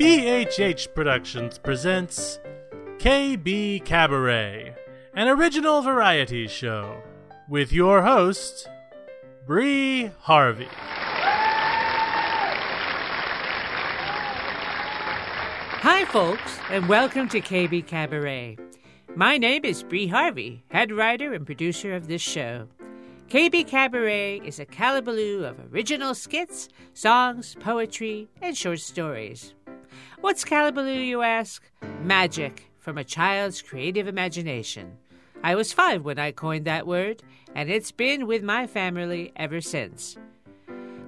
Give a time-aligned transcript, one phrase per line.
[0.00, 2.38] BHH Productions presents
[2.98, 4.76] KBKabaret,
[5.14, 7.02] an original variety show,
[7.48, 8.68] with your host,
[9.44, 10.68] Bree Harvey.
[15.80, 18.56] Hi, folks, and welcome to KBKabaret.
[19.16, 22.68] My name is Bree Harvey, head writer and producer of this show.
[23.30, 29.54] KBKabaret is a Kallaballo of original skits, songs, poetry, and short stories.
[30.20, 31.62] What's Kallaballo, you ask?
[32.02, 34.98] Magic from a child's creative imagination.
[35.44, 37.22] I was five when I coined that word,
[37.54, 40.16] and it's been with my family ever since.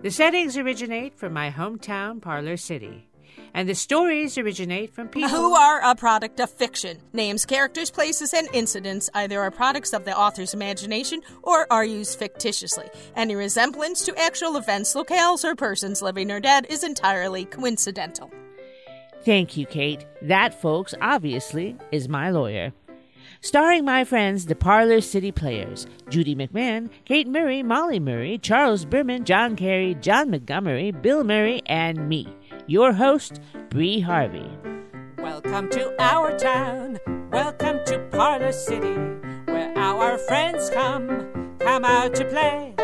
[0.02, 3.10] The settings originate from my hometown, Parlor City
[3.54, 6.98] and the stories originate from people who are a product of fiction.
[7.12, 12.18] Names, characters, places, and incidents either are products of the author's imagination or are used
[12.18, 12.88] fictitiously.
[13.16, 18.30] Any resemblance to actual events, locales, or persons living or dead is entirely coincidental.
[19.24, 20.07] Thank you, Kate.
[20.23, 22.73] That, folks, obviously, is my lawyer.
[23.43, 29.24] Starring my friends, the Parlor City Players Judy McMahon, Kate Murray, Molly Murray, Charles Berman,
[29.24, 32.29] John Carey, John Montgomery, Bill Murray, and me
[32.71, 34.49] your host, Bree Harvey.
[35.18, 36.99] Welcome to our town.
[37.32, 38.95] Welcome to Parlor City,
[39.46, 42.74] where our friends come, come out to play.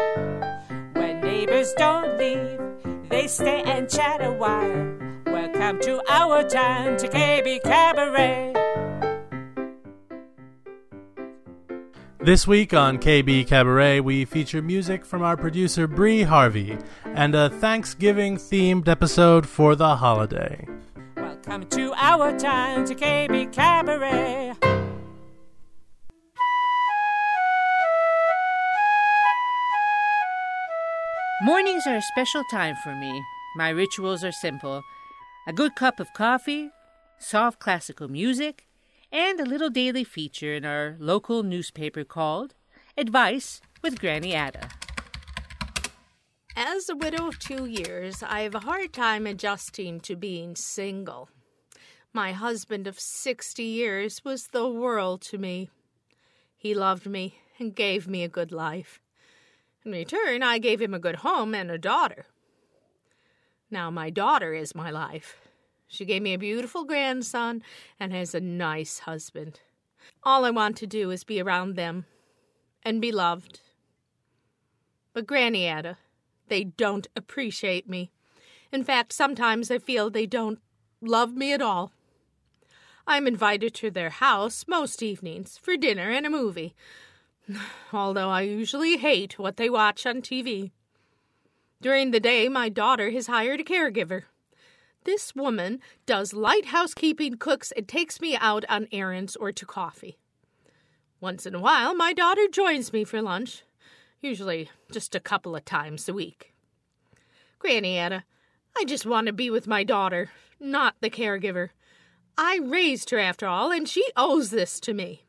[0.94, 5.05] When neighbors don't leave, they stay and chat a while.
[5.66, 8.54] Welcome to our town, to KBKabaret.
[12.20, 18.36] This week on KBKabaret, we feature music from our producer Bree Harvey and a Thanksgiving
[18.36, 20.68] themed episode for the holiday.
[21.16, 24.54] Welcome to our town, to KBKabaret.
[31.42, 33.20] Mornings are a special time for me.
[33.56, 34.80] My rituals are simple
[35.48, 36.70] a good cup of coffee,
[37.18, 38.66] soft classical music,
[39.12, 42.54] and a little daily feature in our local newspaper called
[42.98, 44.68] Advice with Granny Ada.
[46.56, 51.28] As a widow of two years, I have a hard time adjusting to being single.
[52.12, 55.70] My husband of 60 years was the world to me.
[56.56, 59.00] He loved me and gave me a good life.
[59.84, 62.26] In return, I gave him a good home and a daughter.
[63.70, 65.36] Now, my daughter is my life.
[65.88, 67.62] She gave me a beautiful grandson
[67.98, 69.60] and has a nice husband.
[70.22, 72.06] All I want to do is be around them
[72.82, 73.60] and be loved.
[75.12, 75.98] But Granny Ada,
[76.48, 78.10] they don't appreciate me.
[78.72, 80.60] In fact, sometimes I feel they don't
[81.00, 81.92] love me at all.
[83.06, 86.74] I'm invited to their house most evenings for dinner and a movie,
[87.92, 90.72] although I usually hate what they watch on TV.
[91.80, 94.22] During the day, my daughter has hired a caregiver.
[95.04, 100.18] This woman does light housekeeping, cooks, and takes me out on errands or to coffee.
[101.20, 103.62] Once in a while, my daughter joins me for lunch,
[104.20, 106.54] usually just a couple of times a week.
[107.58, 108.24] Granny Ada,
[108.76, 111.70] I just want to be with my daughter, not the caregiver.
[112.36, 115.25] I raised her after all, and she owes this to me.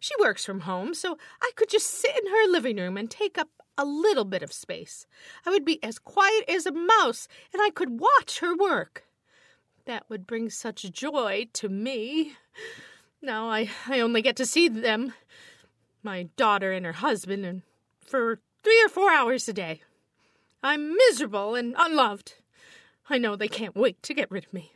[0.00, 3.36] She works from home, so I could just sit in her living room and take
[3.36, 5.06] up a little bit of space.
[5.46, 9.04] I would be as quiet as a mouse, and I could watch her work.
[9.84, 12.32] That would bring such joy to me.
[13.22, 15.12] Now I, I only get to see them,
[16.02, 17.62] my daughter and her husband, and
[18.00, 19.82] for three or four hours a day.
[20.62, 22.34] I'm miserable and unloved.
[23.08, 24.72] I know they can't wait to get rid of me.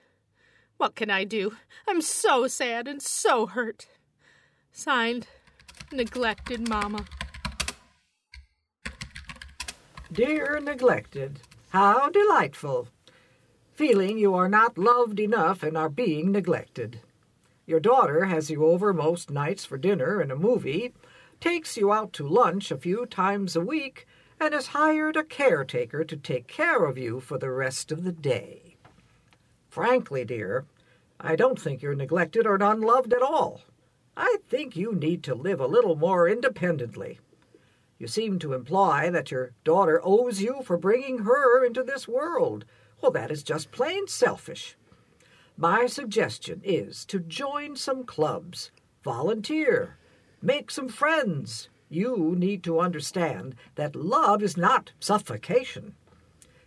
[0.77, 1.57] What can I do?
[1.89, 3.87] I'm so sad and so hurt.
[4.77, 5.29] Signed,
[5.93, 7.05] Neglected Mama.
[10.13, 12.89] Dear neglected, how delightful!
[13.73, 16.99] Feeling you are not loved enough and are being neglected.
[17.67, 20.93] Your daughter has you over most nights for dinner and a movie,
[21.39, 24.09] takes you out to lunch a few times a week,
[24.41, 28.13] and has hired a caretaker to take care of you for the rest of the
[28.13, 28.75] day.
[29.69, 30.65] Frankly, dear,
[31.21, 33.63] I don't think you're neglected or unloved at all.
[34.17, 37.19] I think you need to live a little more independently.
[37.99, 42.65] You seem to imply that your daughter owes you for bringing her into this world.
[43.01, 44.77] Well, that is just plain selfish.
[45.57, 48.71] My suggestion is to join some clubs,
[49.03, 49.99] volunteer,
[50.43, 51.69] make some friends.
[51.89, 55.95] You need to understand that love is not suffocation.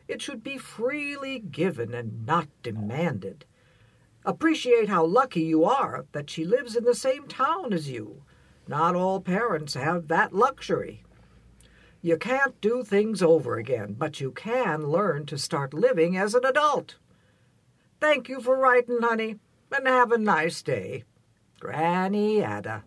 [0.08, 3.46] It should be freely given and not demanded.
[4.28, 8.24] Appreciate how lucky you are that she lives in the same town as you.
[8.68, 11.06] Not all parents have that luxury.
[12.02, 16.44] You can't do things over again, but you can learn to start living as an
[16.44, 16.98] adult.
[18.02, 19.38] Thank you for writing, honey,
[19.72, 21.06] and have a nice day.
[21.62, 22.84] Granny Ada.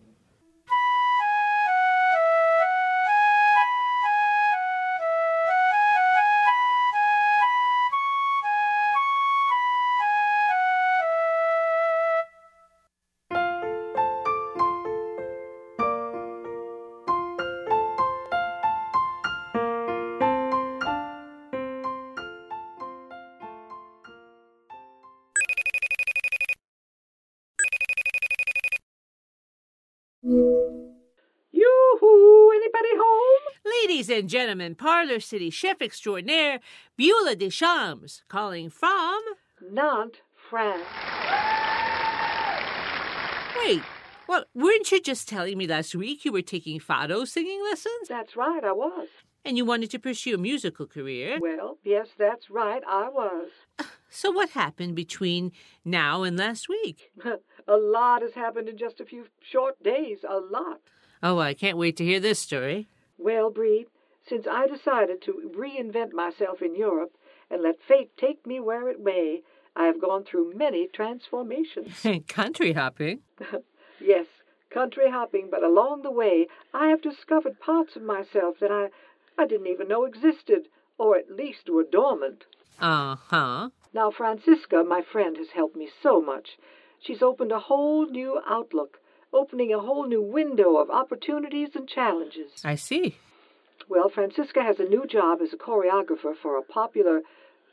[34.11, 36.59] And gentlemen, Parlor City Chef Extraordinaire
[36.97, 39.21] Beulah Deschamps calling from.
[39.71, 40.19] Nantes,
[40.49, 40.83] France.
[43.57, 43.81] Wait,
[44.27, 48.07] well, weren't you just telling me last week you were taking fado singing lessons?
[48.09, 49.07] That's right, I was.
[49.43, 51.37] And you wanted to pursue a musical career?
[51.39, 53.49] Well, yes, that's right, I was.
[54.13, 55.53] So what happened between
[55.85, 57.13] now and last week?
[57.67, 60.81] a lot has happened in just a few short days, a lot.
[61.23, 62.89] Oh, I can't wait to hear this story.
[63.17, 63.85] Well, Bree,
[64.27, 67.15] since I decided to reinvent myself in Europe
[67.49, 69.41] and let fate take me where it may,
[69.75, 72.05] I have gone through many transformations.
[72.27, 73.21] Country hopping?
[73.99, 74.25] yes,
[74.69, 78.89] country hopping, but along the way I have discovered parts of myself that I,
[79.37, 80.67] I didn't even know existed,
[80.97, 82.45] or at least were dormant.
[82.79, 83.69] Uh huh.
[83.93, 86.57] Now, Francisca, my friend, has helped me so much.
[86.99, 88.99] She's opened a whole new outlook,
[89.33, 92.51] opening a whole new window of opportunities and challenges.
[92.63, 93.17] I see.
[93.89, 97.21] Well, Francisca has a new job as a choreographer for a popular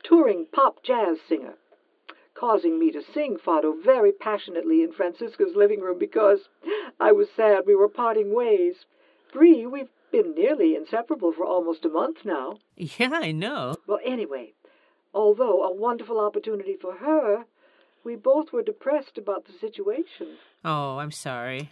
[0.03, 1.55] touring pop jazz singer,
[2.33, 6.49] causing me to sing fado very passionately in Francisca's living room because
[6.99, 8.85] I was sad we were parting ways.
[9.31, 12.59] Bree, we've been nearly inseparable for almost a month now.
[12.75, 13.75] Yeah, I know.
[13.87, 14.53] Well, anyway,
[15.13, 17.45] although a wonderful opportunity for her,
[18.03, 20.37] we both were depressed about the situation.
[20.63, 21.69] Oh, I'm sorry.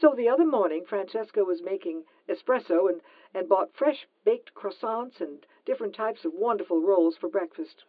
[0.00, 3.00] So the other morning, Francesca was making espresso and,
[3.32, 7.84] and bought fresh baked croissants and different types of wonderful rolls for breakfast.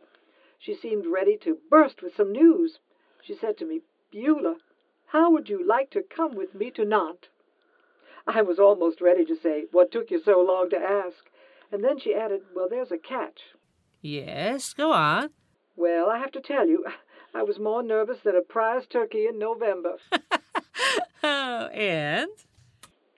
[0.59, 2.79] She seemed ready to burst with some news.
[3.23, 3.81] She said to me,
[4.11, 4.57] Beulah,
[5.07, 7.29] how would you like to come with me to Nantes?
[8.27, 11.29] I was almost ready to say, What took you so long to ask?
[11.71, 13.41] And then she added, Well, there's a catch.
[14.01, 15.29] Yes, go on.
[15.75, 16.85] Well, I have to tell you,
[17.33, 19.97] I was more nervous than a prize turkey in November.
[21.23, 22.29] oh, and?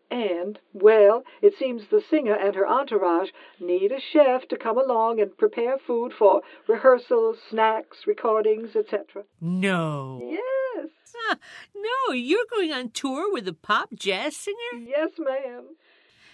[0.10, 3.30] And, well, it seems the singer and her entourage
[3.60, 9.24] need a chef to come along and prepare food for rehearsals, snacks, recordings, etc.
[9.42, 10.22] No.
[10.24, 10.90] Yes.
[11.30, 11.38] Ah,
[11.76, 14.80] no, you're going on tour with a pop jazz singer?
[14.80, 15.76] Yes, ma'am.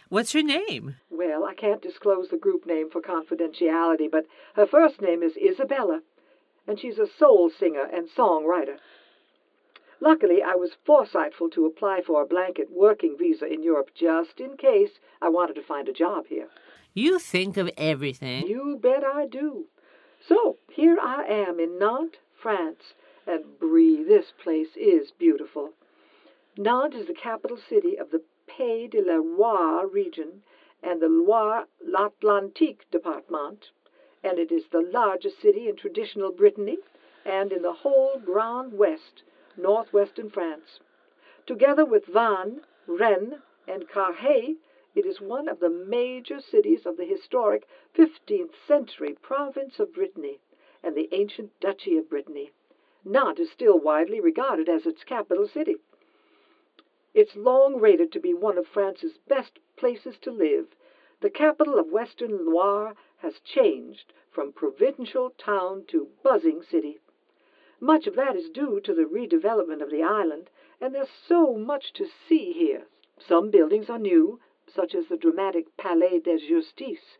[0.10, 0.98] What's her name?
[1.10, 6.02] Well, I can't disclose the group name for confidentiality, but her first name is Isabella,
[6.68, 8.78] and she's a soul singer and songwriter.
[10.04, 14.58] Luckily, I was foresightful to apply for a blanket working visa in Europe just in
[14.58, 16.50] case I wanted to find a job here.
[16.94, 18.46] You think of everything.
[18.46, 19.68] You bet I do.
[20.28, 22.96] So, here I am in Nantes, France,
[23.26, 25.70] and Bree, this place is beautiful.
[26.58, 30.44] Nantes is the capital city of the Pays de la Loire region
[30.84, 33.70] and the Loire-L'Atlantique department,
[34.22, 36.80] and it is the largest city in traditional Brittany
[37.26, 39.24] and in the whole Grand West,
[39.58, 40.80] northwestern France.
[41.46, 43.36] Together with Vannes, Rennes,
[43.68, 44.58] and Carhaix,
[44.96, 50.40] it is one of the major cities of the historic 15th century province of Brittany
[50.84, 52.52] and the ancient Duchy of Brittany.
[53.06, 55.78] Nantes is still widely regarded as its capital city.
[57.14, 60.76] It's long rated to be one of France's best places to live.
[61.22, 67.00] The capital of Western Loire has changed from provincial town to buzzing city.
[67.84, 70.50] Much of that is due to the redevelopment of the island,
[70.80, 72.88] and there's so much to see here.
[73.20, 77.18] Some buildings are new, such as the dramatic Palais de Justice.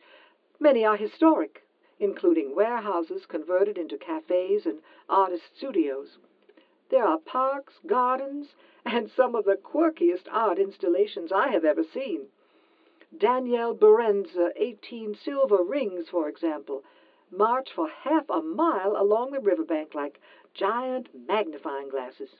[0.58, 1.66] Many are historic,
[2.00, 6.16] including warehouses converted into cafes and artist studios.
[6.88, 8.54] There are parks, gardens,
[8.86, 12.28] and some of the quirkiest art installations I have ever seen.
[13.14, 16.84] Daniel Buren's uh, 18 silver rings, for example,
[17.36, 20.20] march for half a mile along the riverbank like
[20.54, 22.30] giant magnifying glasses.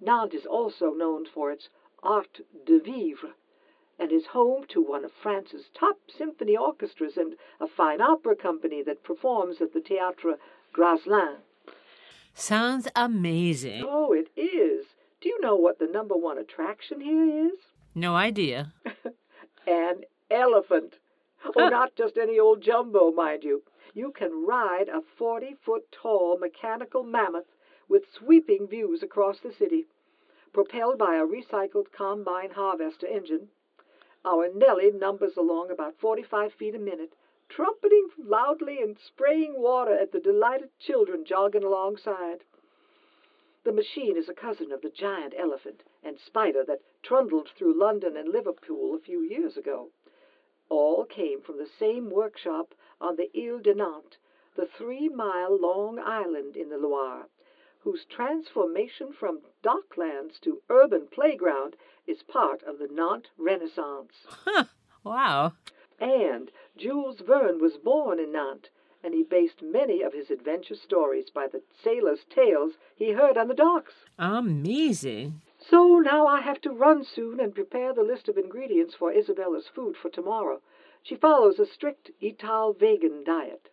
[0.00, 1.68] Nantes is also known for its
[2.02, 3.34] art de vivre
[3.98, 8.82] and is home to one of France's top symphony orchestras and a fine opera company
[8.82, 10.36] that performs at the Théâtre
[10.72, 11.36] Graslin.
[12.34, 13.84] Sounds amazing.
[13.86, 14.86] Oh, it is.
[15.20, 17.58] Do you know what the number one attraction here is?
[17.94, 18.72] No idea.
[19.66, 20.94] An elephant.
[21.56, 23.62] Oh, not just any old jumbo, mind you.
[23.96, 27.54] You can ride a 40 foot tall mechanical mammoth
[27.88, 29.86] with sweeping views across the city,
[30.52, 33.50] propelled by a recycled combine harvester engine.
[34.24, 37.12] Our Nellie numbers along about 45 feet a minute,
[37.48, 42.42] trumpeting loudly and spraying water at the delighted children jogging alongside.
[43.62, 48.16] The machine is a cousin of the giant elephant and spider that trundled through London
[48.16, 49.90] and Liverpool a few years ago.
[50.68, 52.74] All came from the same workshop
[53.04, 54.16] on the Ile de Nantes,
[54.56, 57.28] the three mile long island in the Loire,
[57.80, 64.26] whose transformation from docklands to urban playground is part of the Nantes Renaissance.
[65.04, 65.52] Wow.
[66.00, 68.70] And Jules Verne was born in Nantes,
[69.02, 73.48] and he based many of his adventure stories by the sailors' tales he heard on
[73.48, 73.92] the docks.
[74.18, 75.42] Amazing.
[75.58, 79.68] So now I have to run soon and prepare the list of ingredients for Isabella's
[79.74, 80.60] food for tomorrow.
[81.04, 83.68] She follows a strict Ital vegan diet.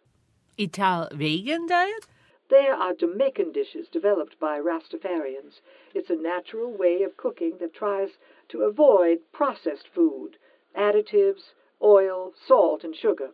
[0.59, 2.05] Ital vegan diet?
[2.49, 5.61] There are Jamaican dishes developed by Rastafarians.
[5.93, 8.17] It's a natural way of cooking that tries
[8.49, 10.35] to avoid processed food,
[10.75, 13.31] additives, oil, salt, and sugar.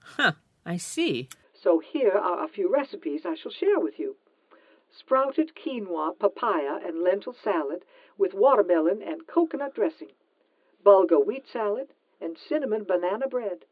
[0.00, 0.32] Huh.
[0.66, 1.30] I see.
[1.54, 4.16] So here are a few recipes I shall share with you.
[4.90, 7.86] Sprouted quinoa, papaya, and lentil salad
[8.18, 10.12] with watermelon and coconut dressing.
[10.84, 11.88] Bulgur wheat salad
[12.20, 13.64] and cinnamon banana bread.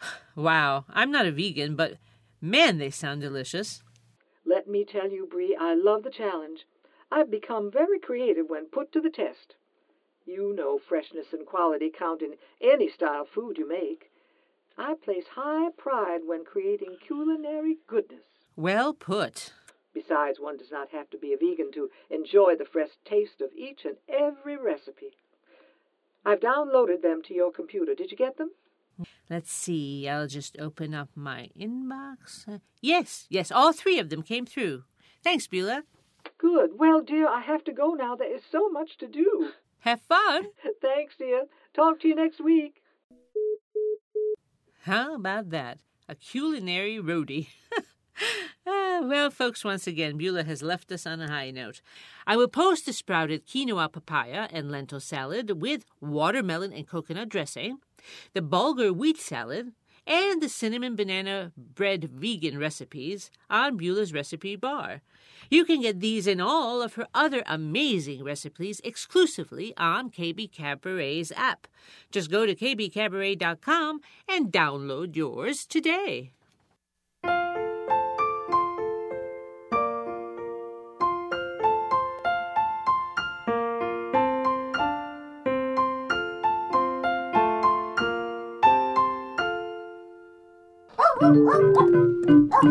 [0.36, 0.84] Wow.
[0.90, 1.94] I'm not a vegan, but
[2.40, 3.82] man, they sound delicious.
[4.44, 6.60] Let me tell you, Bree, I love the challenge.
[7.10, 9.56] I've become very creative when put to the test.
[10.24, 14.10] You know freshness and quality count in any style food you make.
[14.76, 18.26] I place high pride when creating culinary goodness.
[18.54, 19.52] Well put.
[19.94, 23.50] Besides, one does not have to be a vegan to enjoy the fresh taste of
[23.56, 25.16] each and every recipe.
[26.28, 27.94] I've downloaded them to your computer.
[27.94, 28.50] Did you get them?
[29.30, 30.06] Let's see.
[30.06, 32.46] I'll just open up my inbox.
[32.46, 34.84] Uh, yes, yes, all three of them came through.
[35.24, 35.84] Thanks, Beulah.
[36.36, 36.78] Good.
[36.78, 38.14] Well, dear, I have to go now.
[38.14, 39.52] There is so much to do.
[39.78, 40.48] Have fun.
[40.82, 41.44] Thanks, dear.
[41.72, 42.82] Talk to you next week.
[44.82, 45.78] How about that?
[46.10, 47.48] A culinary roadie.
[48.70, 51.80] Ah, well, folks, once again, Beulah has left us on a high note.
[52.26, 57.78] I will post the sprouted quinoa papaya and lentil salad with watermelon and coconut dressing,
[58.34, 59.72] the bulgur wheat salad,
[60.06, 65.00] and the cinnamon banana bread vegan recipes on Beulah's recipe bar.
[65.48, 71.66] You can get these and all of her other amazing recipes exclusively on KBKabaret's app.
[72.10, 76.32] Just go to kbkabaret.com and download yours today.
[92.60, 92.66] Is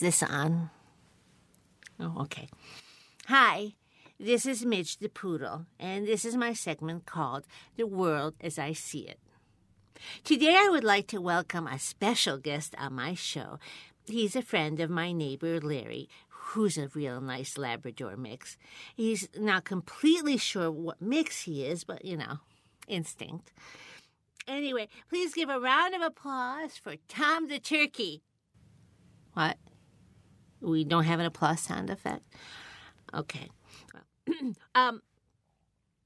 [0.00, 0.70] this on?
[2.00, 2.48] Oh, okay.
[3.28, 3.74] Hi,
[4.18, 7.44] this is Midge the Poodle, and this is my segment called
[7.76, 9.20] The World as I See It.
[10.24, 13.60] Today I would like to welcome a special guest on my show.
[14.06, 16.10] He's a friend of my neighbor Larry,
[16.48, 18.56] who's a real nice Labrador mix.
[18.94, 22.38] He's not completely sure what mix he is, but you know,
[22.86, 23.52] instinct.
[24.46, 28.22] Anyway, please give a round of applause for Tom the Turkey.
[29.32, 29.56] What?
[30.60, 32.22] We don't have an applause sound effect?
[33.12, 33.48] Okay.
[34.74, 35.00] um,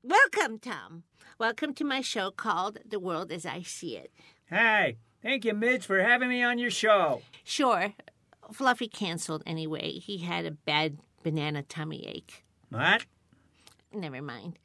[0.03, 1.03] welcome, Tom.
[1.39, 4.13] Welcome to my show called The World as I See It.
[4.47, 7.23] Hey, thank you, Midge, for having me on your show.
[7.45, 7.95] Sure,
[8.53, 9.93] Fluffy canceled anyway.
[9.93, 12.45] He had a bad banana tummy ache.
[12.71, 13.07] What?
[13.93, 14.59] Never mind.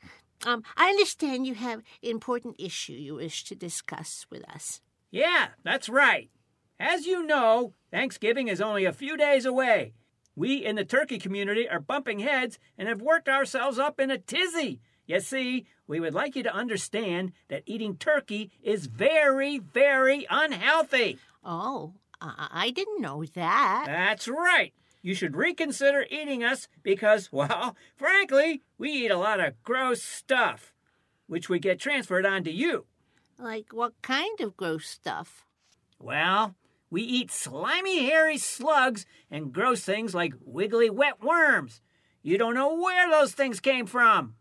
[0.45, 4.81] Um, I understand you have an important issue you wish to discuss with us.
[5.11, 6.29] Yeah, that's right.
[6.79, 9.93] As you know, Thanksgiving is only a few days away.
[10.35, 14.17] We in the turkey community are bumping heads and have worked ourselves up in a
[14.17, 14.81] tizzy.
[15.05, 21.19] You see, we would like you to understand that eating turkey is very, very unhealthy.
[21.43, 23.83] Oh, I, didn't know that.
[23.85, 24.73] That's right.
[25.01, 30.73] You should reconsider eating us because, well, frankly, we eat a lot of gross stuff,
[31.27, 32.85] which would get transferred onto you.
[33.37, 35.45] Like what kind of gross stuff?
[35.99, 36.55] Well,
[36.89, 41.81] we eat slimy, hairy slugs and gross things like wiggly, wet worms.
[42.21, 44.35] You don't know where those things came from.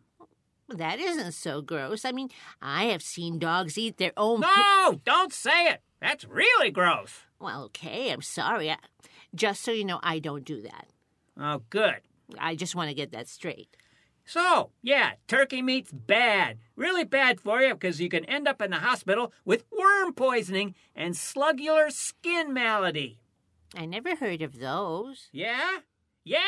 [0.68, 2.04] That isn't so gross.
[2.04, 2.28] I mean,
[2.60, 4.40] I have seen dogs eat their own.
[4.40, 5.82] No, don't say it.
[6.00, 7.22] That's really gross.
[7.42, 8.70] Well, okay, I'm sorry.
[8.70, 8.76] I,
[9.34, 10.87] Just so you know, I don't do that.
[11.38, 12.00] Oh, good.
[12.38, 13.76] I just want to get that straight.
[14.25, 16.58] So, yeah, turkey meat's bad.
[16.76, 20.76] Really bad for you because you can end up in the hospital with worm poisoning
[20.94, 23.18] and sluggular skin malady.
[23.76, 25.28] I never heard of those.
[25.32, 25.78] Yeah?
[26.22, 26.38] Yeah?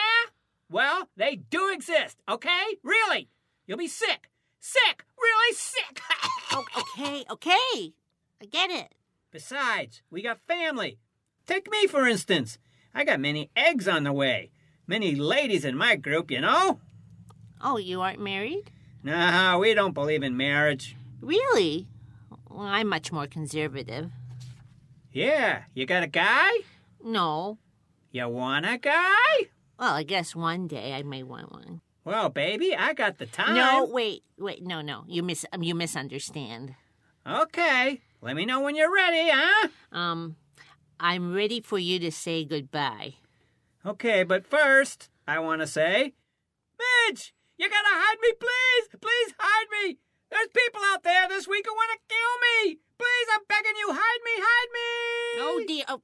[0.70, 2.76] Well, they do exist, okay?
[2.84, 3.28] Really?
[3.66, 4.30] You'll be sick.
[4.60, 5.04] Sick!
[5.20, 6.00] Really sick!
[6.56, 7.92] Okay, okay.
[8.40, 8.94] I get it.
[9.34, 11.00] Besides, we got family.
[11.44, 12.56] Take me, for instance.
[12.94, 14.52] I got many eggs on the way.
[14.86, 16.78] Many ladies in my group, you know?
[17.60, 18.70] Oh, you aren't married?
[19.02, 20.94] No, we don't believe in marriage.
[21.20, 21.88] Really?
[22.48, 24.12] Well, I'm much more conservative.
[25.10, 26.50] Yeah, you got a guy?
[27.02, 27.58] No.
[28.12, 29.48] You want a guy?
[29.80, 31.80] Well, I guess one day I may want one.
[32.04, 33.56] Well, baby, I got the time.
[33.56, 35.02] No, wait, wait, no, no.
[35.08, 36.76] You mis you misunderstand.
[37.26, 39.68] Okay, let me know when you're ready, huh?
[39.92, 40.36] Um,
[40.98, 43.14] I'm ready for you to say goodbye.
[43.84, 46.14] Okay, but first, I want to say,
[46.78, 48.98] Midge, you gotta hide me, please!
[49.00, 49.98] Please hide me!
[50.30, 52.78] There's people out there this week who want to kill me!
[52.98, 55.42] Please, I'm begging you, hide me, hide me!
[55.42, 55.84] Oh dear!
[55.88, 56.00] Oh,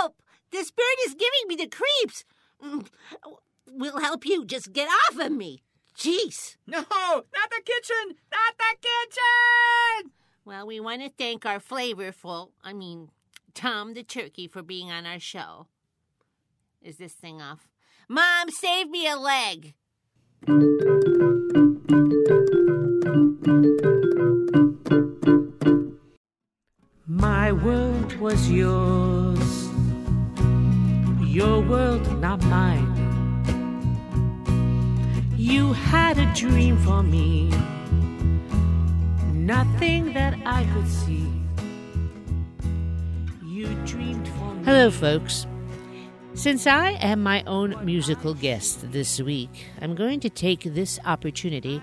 [0.00, 0.16] help!
[0.52, 2.24] This bird is giving me the creeps.
[2.64, 2.86] Mm,
[3.74, 4.44] We'll help you.
[4.44, 5.62] Just get off of me.
[5.98, 6.56] Jeez.
[6.66, 8.16] No, not the kitchen!
[8.30, 10.12] Not the kitchen!
[10.44, 13.10] Well, we want to thank our flavorful, I mean,
[13.54, 15.68] Tom the turkey for being on our show.
[16.82, 17.68] Is this thing off?
[18.08, 19.74] Mom, save me a leg.
[27.06, 29.68] My world was yours,
[31.20, 32.88] your world not mine.
[35.36, 37.52] You had a dream for me,
[39.46, 41.28] nothing that I could see.
[43.44, 44.64] You dreamed for me.
[44.64, 45.46] Hello, folks.
[46.34, 51.82] Since I am my own musical guest this week, I'm going to take this opportunity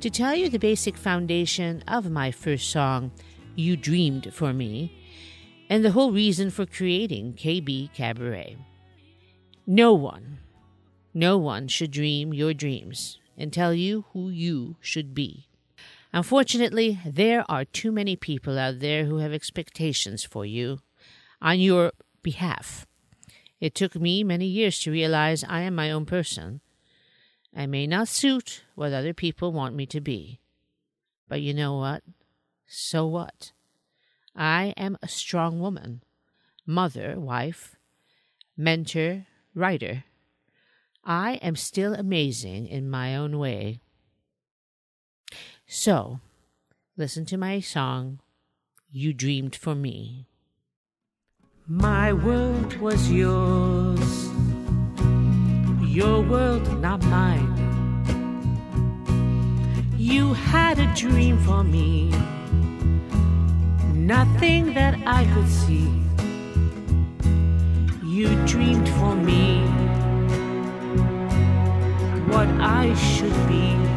[0.00, 3.12] to tell you the basic foundation of my first song,
[3.54, 4.90] You Dreamed for Me,
[5.68, 8.56] and the whole reason for creating KBKabaret.
[9.66, 10.38] No one,
[11.12, 15.48] no one should dream your dreams and tell you who you should be.
[16.14, 20.78] Unfortunately, there are too many people out there who have expectations for you
[21.42, 21.90] on your
[22.22, 22.86] behalf.
[23.58, 26.60] It took me many years to realize I am my own person.
[27.52, 30.38] I may not suit what other people want me to be.
[31.28, 32.04] But you know what?
[32.64, 33.50] So what?
[34.36, 36.04] I am a strong woman,
[36.64, 37.74] mother, wife,
[38.56, 40.04] mentor, writer.
[41.04, 43.80] I am still amazing in my own way.
[45.66, 46.20] So,
[46.96, 48.20] listen to my song,
[48.90, 50.26] You Dreamed for Me.
[51.66, 54.28] My world was yours,
[55.80, 57.62] your world not mine.
[59.96, 62.10] You had a dream for me,
[63.94, 65.88] nothing that I could see.
[68.04, 69.62] You dreamed for me
[72.28, 73.93] what I should be.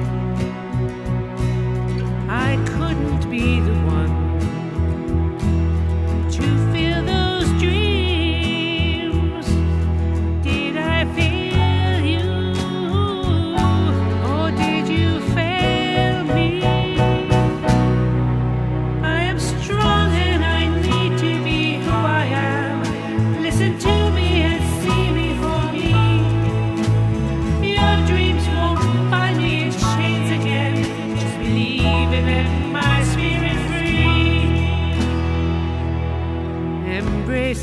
[2.30, 4.17] I couldn't be the one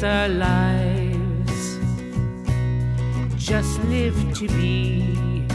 [0.04, 1.78] our lives.
[3.36, 5.46] Just live to be.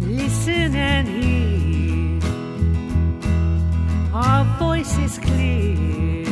[0.00, 2.20] Listen and hear.
[4.14, 6.26] Our voice is clear.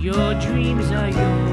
[0.00, 1.45] Your dreams are yours.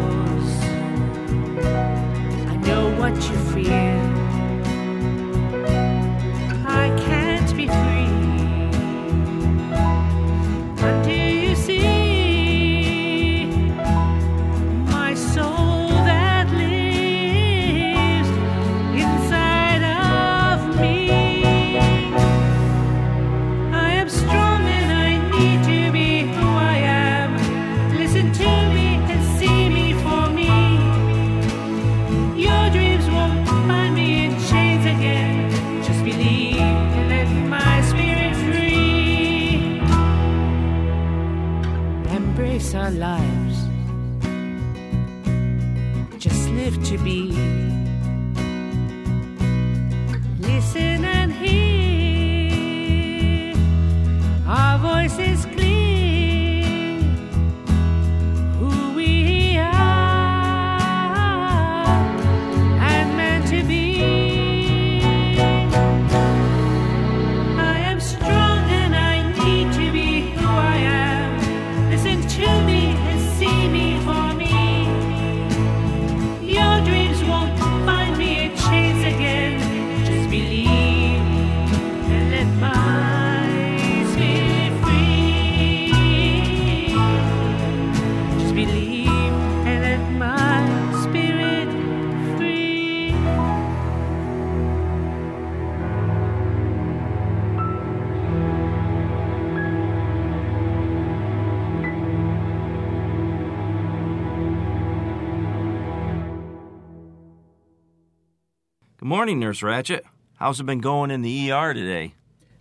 [109.23, 110.05] Morning, Nurse Ratchet.
[110.35, 112.13] How's it been going in the ER today?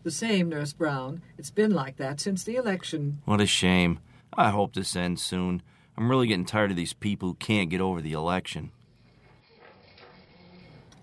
[0.04, 1.20] The same, Nurse Brown.
[1.36, 3.20] It's been like that since the election.
[3.24, 3.98] What a shame.
[4.32, 5.62] I hope this ends soon.
[5.96, 8.70] I'm really getting tired of these people who can't get over the election.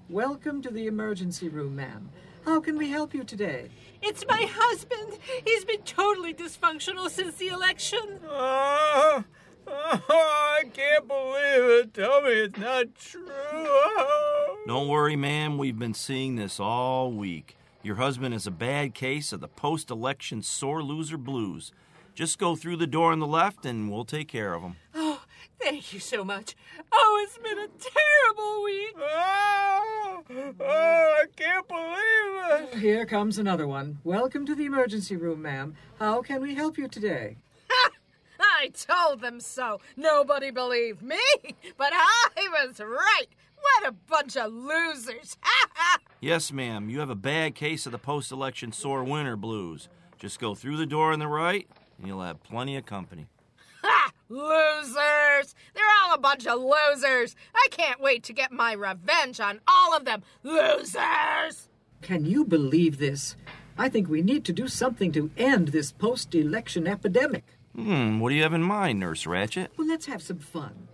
[0.07, 2.09] Welcome to the emergency room, ma'am.
[2.45, 3.67] How can we help you today?
[4.01, 5.19] It's my husband.
[5.43, 8.21] He's been totally dysfunctional since the election.
[8.29, 9.25] Oh,
[9.67, 11.93] oh, I can't believe it.
[11.93, 13.27] Tell me it's not true.
[13.27, 14.38] Oh.
[14.69, 15.57] Don't worry, ma'am.
[15.57, 17.57] We've been seeing this all week.
[17.81, 21.71] Your husband is a bad case of the post election sore loser blues.
[22.13, 24.75] Just go through the door on the left and we'll take care of him.
[24.93, 25.23] Oh,
[25.59, 26.55] thank you so much.
[26.91, 28.95] Oh, it's been a terrible week.
[28.95, 30.23] Oh,
[30.59, 32.79] oh, I can't believe it.
[32.79, 33.97] Here comes another one.
[34.03, 35.73] Welcome to the emergency room, ma'am.
[35.97, 37.37] How can we help you today?
[38.39, 39.81] I told them so.
[39.97, 41.17] Nobody believed me,
[41.77, 43.29] but I was right.
[43.61, 45.37] What a bunch of losers.
[45.41, 45.97] Ha ha!
[46.21, 46.89] Yes, ma'am.
[46.89, 49.87] You have a bad case of the post election sore winter blues.
[50.17, 51.67] Just go through the door on the right
[51.97, 53.27] and you'll have plenty of company.
[53.83, 54.11] ha!
[54.29, 55.55] Losers!
[55.73, 57.35] They're all a bunch of losers.
[57.55, 60.23] I can't wait to get my revenge on all of them.
[60.43, 61.69] Losers!
[62.01, 63.35] Can you believe this?
[63.77, 67.45] I think we need to do something to end this post election epidemic.
[67.75, 69.71] Hmm, what do you have in mind, Nurse Ratchet?
[69.77, 70.87] Well, let's have some fun.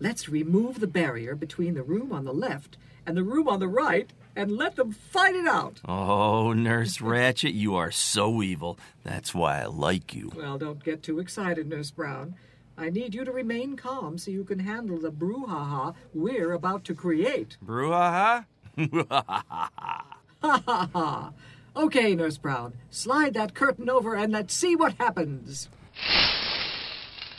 [0.00, 2.76] Let's remove the barrier between the room on the left
[3.06, 5.80] and the room on the right and let them fight it out.
[5.84, 8.78] Oh, Nurse Ratchet, you are so evil.
[9.04, 10.32] That's why I like you.
[10.34, 12.34] Well, don't get too excited, Nurse Brown.
[12.76, 16.94] I need you to remain calm so you can handle the brouhaha we're about to
[16.94, 17.56] create.
[17.64, 18.46] Brouhaha?
[18.76, 21.32] Ha ha ha!
[21.76, 25.68] Okay, Nurse Brown, slide that curtain over and let's see what happens.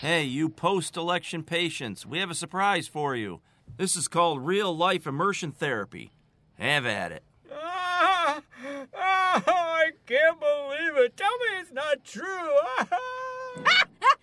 [0.06, 3.42] Hey, you post election patients, we have a surprise for you.
[3.76, 6.12] This is called real life immersion therapy.
[6.60, 7.24] Have at it.
[7.52, 11.18] Ah, oh, I can't believe it.
[11.18, 12.60] Tell me it's not true.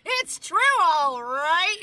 [0.07, 1.83] it's true, all right.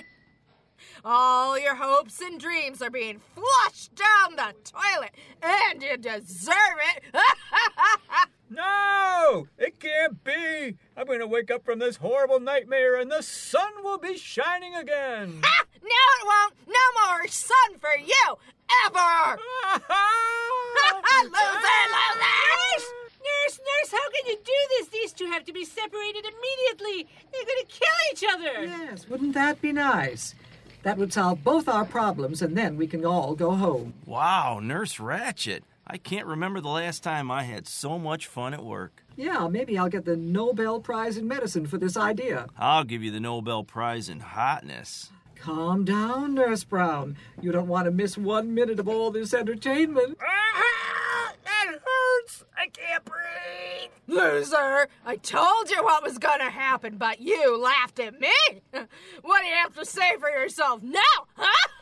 [1.04, 5.12] All your hopes and dreams are being flushed down the toilet,
[5.44, 6.56] and you deserve
[6.96, 7.04] it.
[8.60, 10.76] no, it can't be.
[10.98, 14.76] I'm going to wake up from this horrible nightmare and the sun will be shining
[14.76, 15.42] again.
[15.44, 15.66] Ha!
[15.82, 16.54] No, it won't.
[16.68, 18.38] No more sun for you,
[18.86, 19.40] ever.
[21.24, 22.84] loser, losers!
[23.20, 24.88] Nurse, nurse, how can you do this?
[24.90, 27.08] These two have to be separated immediately.
[27.32, 28.66] They're going to kill each other.
[28.66, 30.36] Yes, wouldn't that be nice?
[30.84, 33.94] That would solve both our problems, and then we can all go home.
[34.06, 35.64] Wow, Nurse Ratchet.
[35.92, 39.04] I can't remember the last time I had so much fun at work.
[39.16, 42.46] Yeah, maybe I'll get the Nobel Prize in Medicine for this idea.
[42.60, 45.10] I'll give you the Nobel Prize in hotness.
[45.36, 47.18] Calm down, Nurse Brown.
[47.42, 50.18] You don't want to miss one minute of all this entertainment.
[50.22, 52.44] Ah, that hurts.
[52.56, 53.90] I can't breathe.
[54.06, 54.90] Loser!
[55.06, 58.30] I told you what was gonna happen, but you laughed at me.
[59.22, 61.00] What do you have to say for yourself now?
[61.36, 61.68] Huh?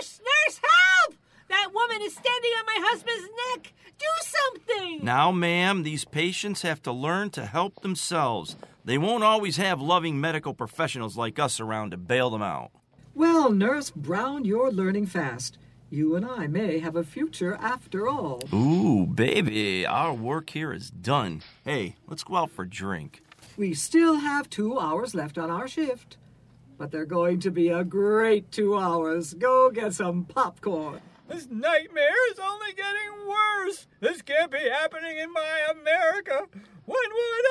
[0.00, 1.16] Nurse, nurse, help!
[1.52, 3.74] That woman is standing on my husband's neck.
[3.98, 5.04] Do something.
[5.04, 8.56] Now, ma'am, these patients have to learn to help themselves.
[8.86, 12.70] They won't always have loving medical professionals like us around to bail them out.
[13.14, 15.58] Well, Nurse Brown, you're learning fast.
[15.90, 18.40] You and I may have a future after all.
[18.54, 21.42] Ooh, baby, our work here is done.
[21.66, 23.20] Hey, let's go out for a drink.
[23.58, 26.16] We still have two hours left on our shift.
[26.78, 29.34] But they're going to be a great two hours.
[29.34, 31.02] Go get some popcorn.
[31.32, 33.86] This nightmare is only getting worse.
[34.00, 36.46] This can't be happening in my America.
[36.84, 37.46] When will it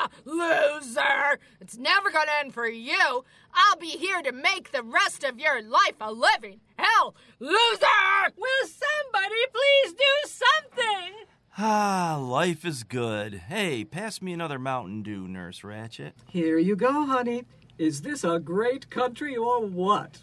[0.00, 0.10] end?
[0.24, 1.38] Loser!
[1.60, 3.24] It's never gonna end for you.
[3.52, 6.60] I'll be here to make the rest of your life a living.
[6.78, 7.14] Hell!
[7.38, 8.32] Loser!
[8.34, 11.12] Will somebody please do something?
[11.58, 13.34] Ah, life is good.
[13.34, 16.14] Hey, pass me another Mountain Dew, Nurse Ratchet.
[16.30, 17.44] Here you go, honey.
[17.76, 20.20] Is this a great country or what?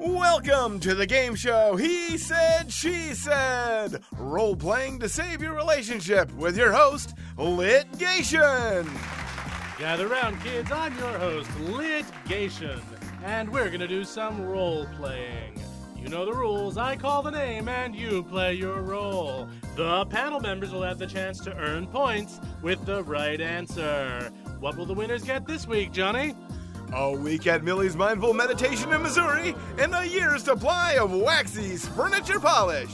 [0.00, 6.32] Welcome to the game show He Said, She Said, role playing to save your relationship
[6.34, 8.88] with your host, Litigation.
[9.76, 10.70] Gather round, kids.
[10.70, 12.80] I'm your host, Litigation,
[13.24, 15.60] and we're gonna do some role playing.
[15.96, 16.78] You know the rules.
[16.78, 19.48] I call the name and you play your role.
[19.74, 24.30] The panel members will have the chance to earn points with the right answer.
[24.60, 26.36] What will the winners get this week, Johnny?
[26.94, 32.40] A week at Millie's Mindful Meditation in Missouri and a year's supply of Waxy's furniture
[32.40, 32.90] polish.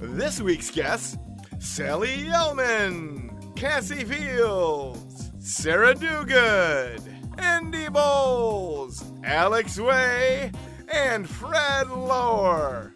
[0.00, 1.16] This week's guests
[1.60, 7.00] Sally Yellman, Cassie Fields, Sarah Duguid,
[7.38, 10.50] Andy Bowles, Alex Way,
[10.92, 12.92] and Fred Lower.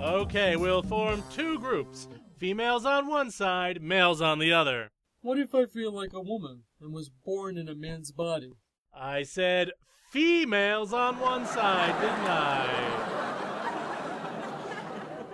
[0.00, 4.88] Okay, we'll form two groups females on one side, males on the other.
[5.22, 8.52] What if I feel like a woman and was born in a man's body?
[8.98, 9.72] I said
[10.10, 12.96] females on one side, didn't I?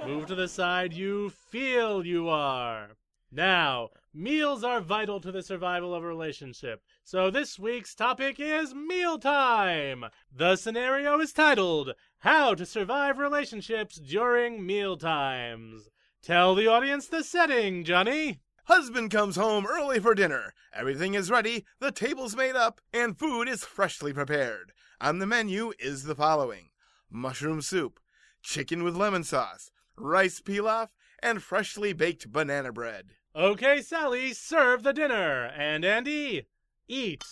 [0.04, 2.96] Move to the side you feel you are.
[3.30, 6.82] Now, meals are vital to the survival of a relationship.
[7.04, 10.06] So this week's topic is mealtime.
[10.34, 15.88] The scenario is titled How to Survive Relationships During Mealtimes.
[16.20, 18.40] Tell the audience the setting, Johnny.
[18.64, 20.54] Husband comes home early for dinner.
[20.72, 24.72] Everything is ready, the table's made up, and food is freshly prepared.
[25.00, 26.70] On the menu is the following
[27.10, 27.98] mushroom soup,
[28.42, 30.88] chicken with lemon sauce, rice pilaf,
[31.20, 33.10] and freshly baked banana bread.
[33.34, 35.46] Okay, Sally, serve the dinner.
[35.46, 36.46] And Andy,
[36.86, 37.24] eat.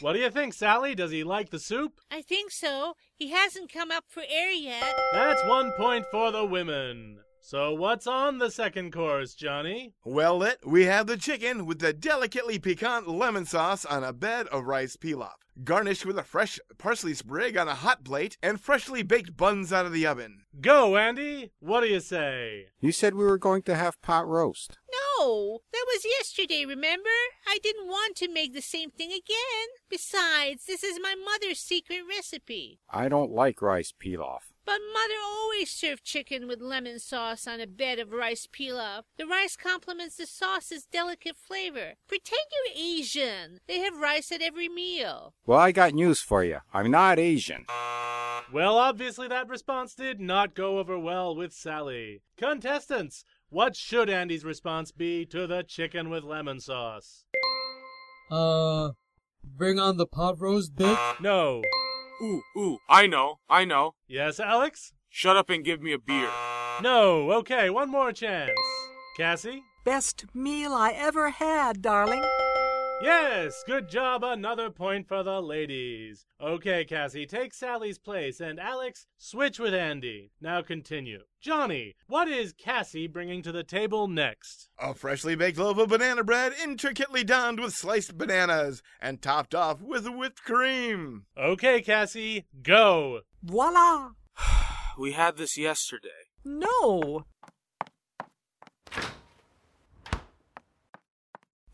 [0.00, 0.94] What do you think, Sally?
[0.94, 2.00] Does he like the soup?
[2.10, 2.94] I think so.
[3.18, 4.94] He hasn't come up for air yet.
[5.14, 7.20] That's one point for the women.
[7.40, 9.94] So what's on the second course, Johnny?
[10.04, 14.48] Well lit, we have the chicken with the delicately piquant lemon sauce on a bed
[14.48, 19.02] of rice pilaf, garnished with a fresh parsley sprig on a hot plate, and freshly
[19.02, 20.40] baked buns out of the oven.
[20.60, 21.52] Go, Andy.
[21.60, 22.66] What do you say?
[22.80, 24.76] You said we were going to have pot roast.
[24.92, 27.08] No, Oh, that was yesterday, remember?
[27.46, 29.68] I didn't want to make the same thing again.
[29.88, 32.80] Besides, this is my mother's secret recipe.
[32.90, 34.40] I don't like rice pilaf.
[34.66, 39.04] But mother always served chicken with lemon sauce on a bed of rice pilaf.
[39.16, 41.94] The rice complements the sauce's delicate flavor.
[42.08, 43.60] Pretend you're Asian.
[43.68, 45.34] They have rice at every meal.
[45.46, 46.58] Well, I got news for you.
[46.74, 47.64] I'm not Asian.
[48.52, 52.22] Well, obviously that response did not go over well with Sally.
[52.36, 57.24] Contestants, what should Andy's response be to the chicken with lemon sauce?
[58.30, 58.90] Uh,
[59.44, 60.98] bring on the pot roast bit?
[61.20, 61.62] No.
[62.22, 63.94] Ooh, ooh, I know, I know.
[64.08, 64.92] Yes, Alex?
[65.08, 66.28] Shut up and give me a beer.
[66.82, 67.32] No.
[67.32, 68.50] Okay, one more chance.
[69.16, 69.62] Cassie?
[69.84, 72.22] Best meal I ever had, darling.
[73.02, 74.24] Yes, good job.
[74.24, 76.24] Another point for the ladies.
[76.40, 80.30] Okay, Cassie, take Sally's place, and Alex, switch with Andy.
[80.40, 81.20] Now continue.
[81.40, 84.70] Johnny, what is Cassie bringing to the table next?
[84.78, 89.82] A freshly baked loaf of banana bread, intricately donned with sliced bananas, and topped off
[89.82, 91.26] with whipped cream.
[91.36, 93.20] Okay, Cassie, go.
[93.42, 94.12] Voila!
[94.98, 96.08] We had this yesterday.
[96.42, 97.26] No!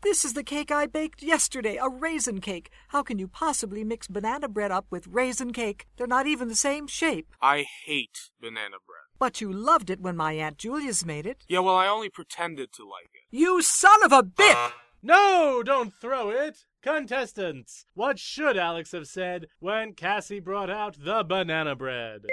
[0.03, 2.69] This is the cake I baked yesterday, a raisin cake.
[2.89, 5.87] How can you possibly mix banana bread up with raisin cake?
[5.95, 7.33] They're not even the same shape.
[7.41, 9.05] I hate banana bread.
[9.17, 11.45] But you loved it when my Aunt Julia's made it.
[11.47, 13.21] Yeah, well, I only pretended to like it.
[13.31, 14.57] You son of a bit!
[15.01, 16.65] No, don't throw it.
[16.81, 22.23] Contestants, what should Alex have said when Cassie brought out the banana bread?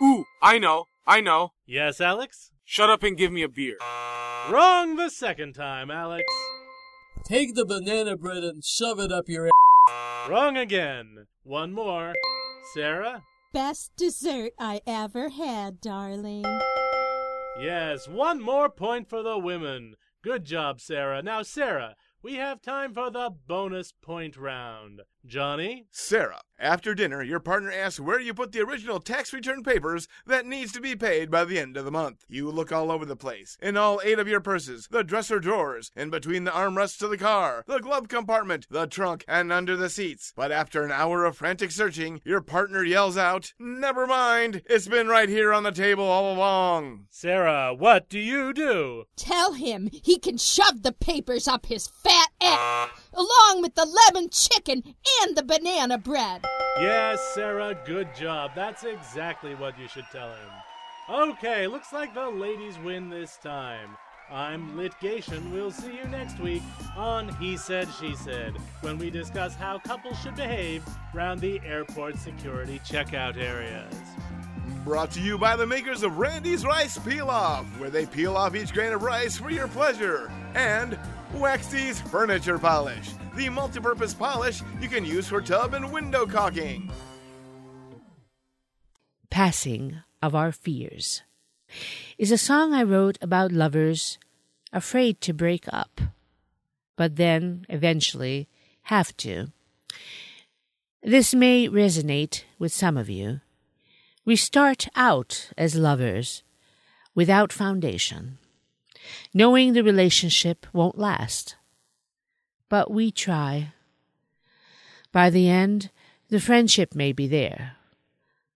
[0.00, 1.50] Ooh, I know, I know.
[1.66, 2.52] Yes, Alex?
[2.64, 3.76] Shut up and give me a beer.
[4.48, 6.24] Wrong the second time, Alex.
[7.24, 10.30] Take the banana bread and shove it up your ass.
[10.30, 11.26] Wrong again.
[11.44, 12.14] One more.
[12.74, 13.24] Sarah?
[13.52, 16.44] Best dessert I ever had, darling.
[17.60, 19.94] Yes, one more point for the women.
[20.22, 21.22] Good job, Sarah.
[21.22, 25.02] Now, Sarah, we have time for the bonus point round.
[25.28, 25.86] Johnny?
[25.90, 30.46] Sarah, after dinner, your partner asks where you put the original tax return papers that
[30.46, 32.24] needs to be paid by the end of the month.
[32.28, 35.92] You look all over the place, in all eight of your purses, the dresser drawers,
[35.94, 39.90] in between the armrests of the car, the glove compartment, the trunk, and under the
[39.90, 40.32] seats.
[40.34, 45.08] But after an hour of frantic searching, your partner yells out, Never mind, it's been
[45.08, 47.06] right here on the table all along.
[47.10, 49.04] Sarah, what do you do?
[49.16, 54.28] Tell him he can shove the papers up his fat eh, along with the lemon
[54.30, 54.82] chicken
[55.22, 56.44] and the banana bread.
[56.80, 58.52] Yes, Sarah, good job.
[58.54, 60.50] That's exactly what you should tell him.
[61.10, 63.96] Okay, looks like the ladies win this time.
[64.30, 65.52] I'm Litigation.
[65.52, 66.62] We'll see you next week
[66.96, 72.18] on He Said, She Said, when we discuss how couples should behave around the airport
[72.18, 73.94] security checkout areas.
[74.84, 78.54] Brought to you by the makers of Randy's Rice Peel Off, where they peel off
[78.54, 80.30] each grain of rice for your pleasure.
[80.54, 80.98] And
[81.34, 86.90] Waxy's Furniture Polish, the multi purpose polish you can use for tub and window caulking.
[89.30, 91.22] Passing of Our Fears
[92.16, 94.18] is a song I wrote about lovers
[94.72, 96.00] afraid to break up,
[96.96, 98.48] but then eventually
[98.82, 99.52] have to.
[101.02, 103.40] This may resonate with some of you.
[104.24, 106.42] We start out as lovers
[107.14, 108.38] without foundation,
[109.32, 111.56] knowing the relationship won't last.
[112.68, 113.72] But we try.
[115.12, 115.90] By the end,
[116.28, 117.76] the friendship may be there,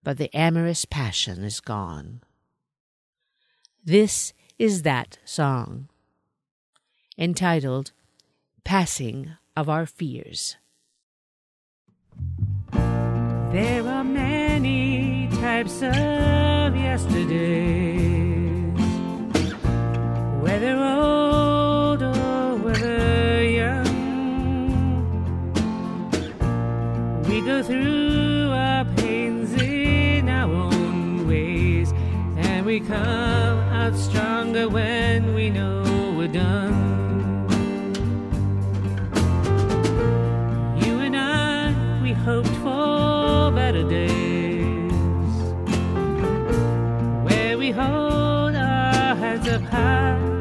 [0.03, 2.21] but the amorous passion is gone.
[3.83, 5.89] This is that song,
[7.17, 7.91] entitled
[8.63, 10.57] Passing of Our Fears.
[12.71, 18.12] There are many types of yesterdays,
[20.43, 23.85] whether old or whether young.
[27.29, 31.93] We go through our pains in our own ways,
[32.35, 35.81] and we come out stronger when we know
[36.17, 36.75] we're done.
[40.83, 45.31] You and I, we hoped for better days,
[47.27, 50.32] where we hold our heads up high.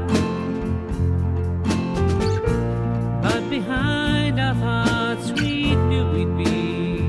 [3.53, 7.01] Behind our thoughts, we knew we'd be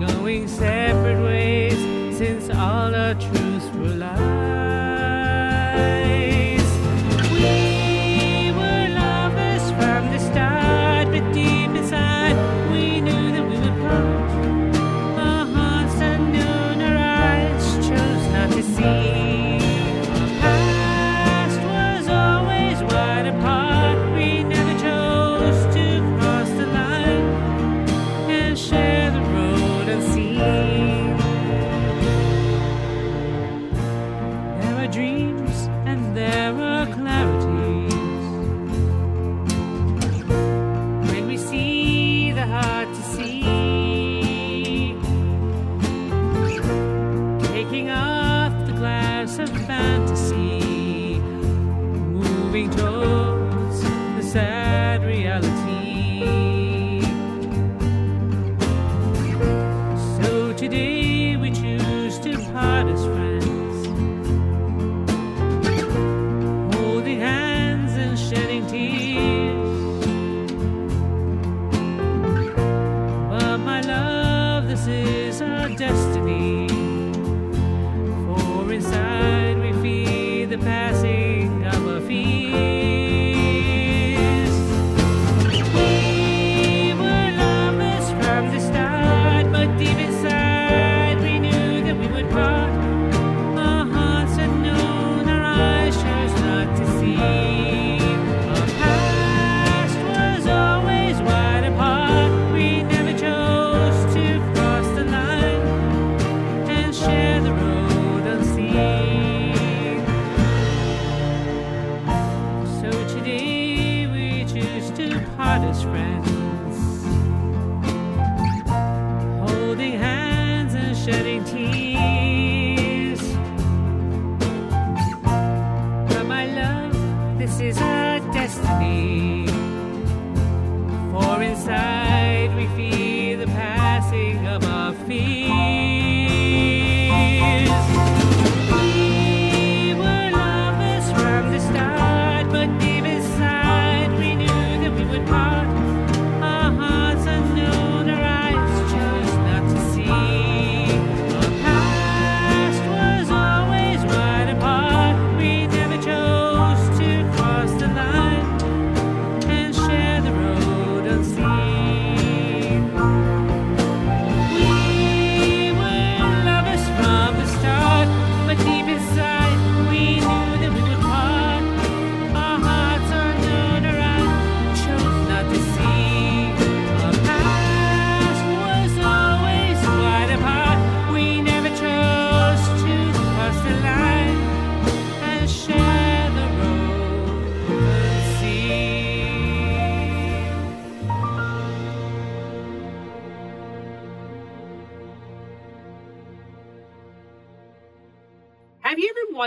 [0.00, 1.76] going separate ways
[2.16, 3.41] since all our truths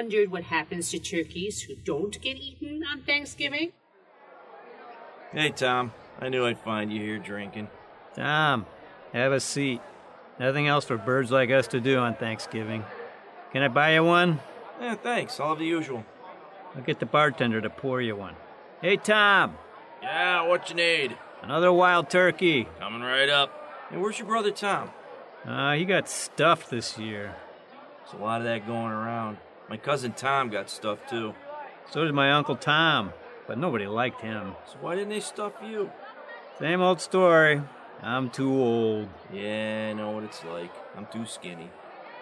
[0.06, 3.72] wondered what happens to turkeys who don't get eaten on Thanksgiving?
[5.32, 5.93] Hey, Tom.
[6.22, 7.70] I knew I'd find you here drinking.
[8.16, 8.68] Tom,
[9.14, 9.82] have a seat.
[10.39, 12.86] Nothing else for birds like us to do on Thanksgiving.
[13.51, 14.39] Can I buy you one?
[14.80, 15.39] Yeah, thanks.
[15.39, 16.06] I'll have the usual.
[16.76, 18.36] I'll get the bartender to pour you one.
[18.84, 19.58] Hey, Tom,
[20.03, 21.18] Yeah, what you need?
[21.41, 22.68] another wild turkey.
[22.80, 23.49] Coming right up.
[23.89, 24.91] Hey, where's your brother Tom?
[25.43, 27.36] Uh, he got stuffed this year.
[28.03, 29.38] There's a lot of that going around.
[29.70, 31.34] My cousin Tom got stuffed too.
[31.89, 33.13] So did my Uncle Tom,
[33.47, 34.55] but nobody liked him.
[34.68, 35.91] So why didn't they stuff you?
[36.59, 37.61] Same old story.
[38.01, 39.09] I'm too old.
[39.34, 40.72] Yeah, I know what it's like.
[40.95, 41.70] I'm too skinny.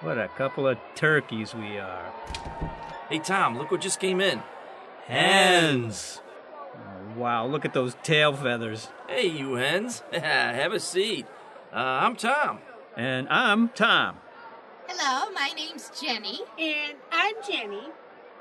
[0.01, 2.11] What a couple of turkeys we are.
[3.09, 4.41] Hey, Tom, look what just came in.
[5.05, 6.21] Hens!
[6.75, 8.89] Oh, wow, look at those tail feathers.
[9.07, 10.03] Hey, you hens.
[10.13, 11.25] have a seat.
[11.73, 12.59] Uh, I'm Tom.
[12.95, 14.17] And I'm Tom.
[14.87, 16.39] Hello, my name's Jenny.
[16.59, 17.83] And I'm Jenny.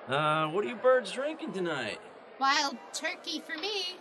[0.08, 2.00] Uh, what are you birds drinking tonight?
[2.38, 3.96] Wild turkey for me.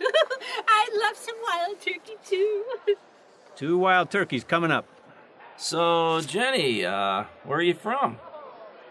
[0.68, 2.64] I love some wild turkey too.
[3.56, 4.86] Two wild turkeys coming up.
[5.56, 8.18] So, Jenny, uh, where are you from?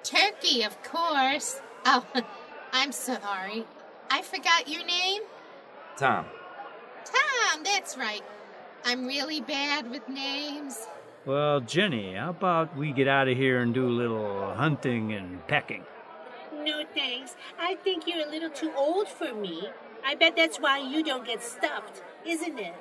[0.03, 1.61] turkey, of course.
[1.85, 2.05] Oh,
[2.73, 3.65] I'm sorry.
[4.09, 5.21] I forgot your name.
[5.97, 6.25] Tom.
[7.05, 8.23] Tom, that's right.
[8.85, 10.87] I'm really bad with names.
[11.23, 15.45] Well, Jenny, how about we get out of here and do a little hunting and
[15.47, 15.83] pecking?
[16.63, 17.35] No thanks.
[17.59, 19.69] I think you're a little too old for me.
[20.03, 22.73] I bet that's why you don't get stuffed, isn't it?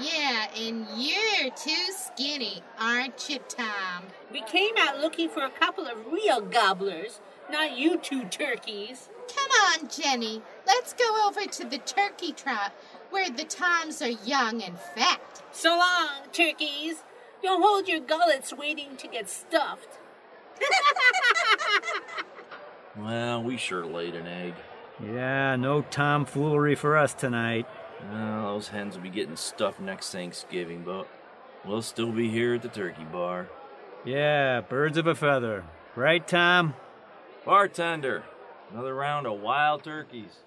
[0.00, 4.04] Yeah, and you're too skinny, aren't you, Tom?
[4.32, 7.20] We came out looking for a couple of real gobblers,
[7.52, 9.08] not you two turkeys.
[9.36, 9.50] Come
[9.82, 10.42] on, Jenny.
[10.66, 12.72] Let's go over to the turkey trot
[13.10, 15.20] where the Toms are young and fat.
[15.52, 17.04] So long, turkeys.
[17.42, 19.98] Don't hold your gullets waiting to get stuffed.
[22.96, 24.54] Well, we sure laid an egg.
[25.02, 27.66] Yeah, no tomfoolery for us tonight.
[28.10, 31.06] Well, those hens will be getting stuffed next Thanksgiving, but
[31.64, 33.48] we'll still be here at the turkey bar.
[34.04, 35.64] Yeah, birds of a feather.
[35.94, 36.74] Right, Tom?
[37.44, 38.24] Bartender,
[38.72, 40.40] another round of wild turkeys.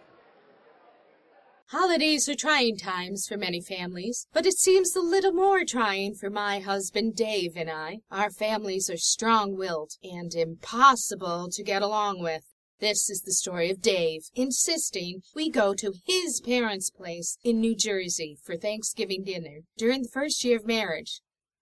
[1.74, 6.30] Holidays are trying times for many families, but it seems a little more trying for
[6.30, 8.02] my husband Dave and I.
[8.12, 12.44] Our families are strong willed and impossible to get along with.
[12.80, 17.76] This is the story of Dave insisting we go to his parents' place in New
[17.76, 21.22] Jersey for Thanksgiving dinner during the first year of marriage.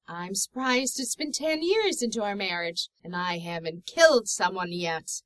[0.09, 5.22] I'm surprised it's been ten years into our marriage, and I haven't killed someone yet.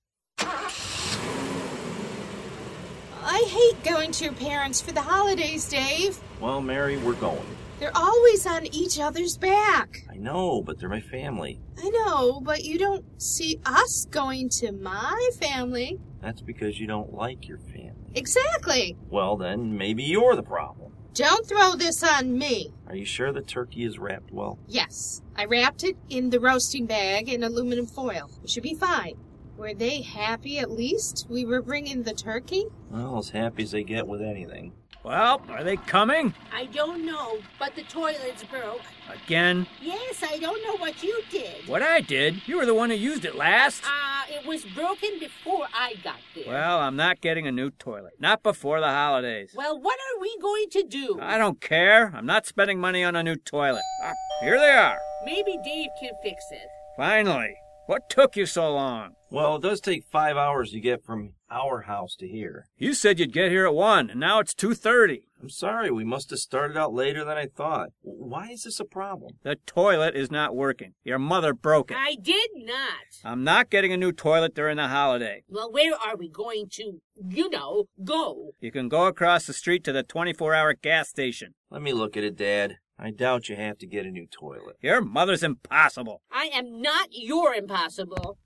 [3.27, 6.19] I hate going to your parents for the holidays, Dave.
[6.39, 7.43] Well, Mary, we're going.
[7.79, 10.05] They're always on each other's back.
[10.09, 11.59] I know, but they're my family.
[11.77, 15.99] I know, but you don't see us going to my family.
[16.21, 18.11] That's because you don't like your family.
[18.13, 18.95] Exactly.
[19.09, 20.93] Well, then maybe you're the problem.
[21.15, 22.73] Don't throw this on me.
[22.87, 24.59] Are you sure the turkey is wrapped well?
[24.67, 28.29] Yes, I wrapped it in the roasting bag in aluminum foil.
[28.43, 29.17] It should be fine.
[29.57, 32.65] Were they happy at least we were bringing the turkey?
[32.89, 34.73] Well, as happy as they get with anything.
[35.03, 36.33] Well, are they coming?
[36.51, 38.81] I don't know, but the toilet's broke.
[39.07, 39.67] Again?
[39.79, 41.67] Yes, I don't know what you did.
[41.67, 42.47] What I did?
[42.47, 43.83] You were the one who used it last.
[43.85, 46.45] Uh, it was broken before I got there.
[46.47, 48.13] Well, I'm not getting a new toilet.
[48.19, 49.53] Not before the holidays.
[49.55, 51.19] Well, what are we going to do?
[51.21, 52.11] I don't care.
[52.15, 53.83] I'm not spending money on a new toilet.
[54.03, 54.97] Ah, here they are.
[55.23, 56.67] Maybe Dave can fix it.
[56.97, 57.55] Finally.
[57.87, 59.11] What took you so long?
[59.29, 62.65] Well, it does take five hours to get from our house to here.
[62.77, 65.23] You said you'd get here at 1, and now it's 2.30.
[65.39, 67.89] I'm sorry, we must have started out later than I thought.
[68.01, 69.33] Why is this a problem?
[69.43, 70.93] The toilet is not working.
[71.03, 71.97] Your mother broke it.
[71.99, 73.05] I did not.
[73.23, 75.43] I'm not getting a new toilet during the holiday.
[75.47, 78.51] Well, where are we going to, you know, go?
[78.59, 81.53] You can go across the street to the 24-hour gas station.
[81.69, 82.77] Let me look at it, Dad.
[82.97, 84.77] I doubt you have to get a new toilet.
[84.81, 86.21] Your mother's impossible.
[86.31, 88.37] I am not your impossible.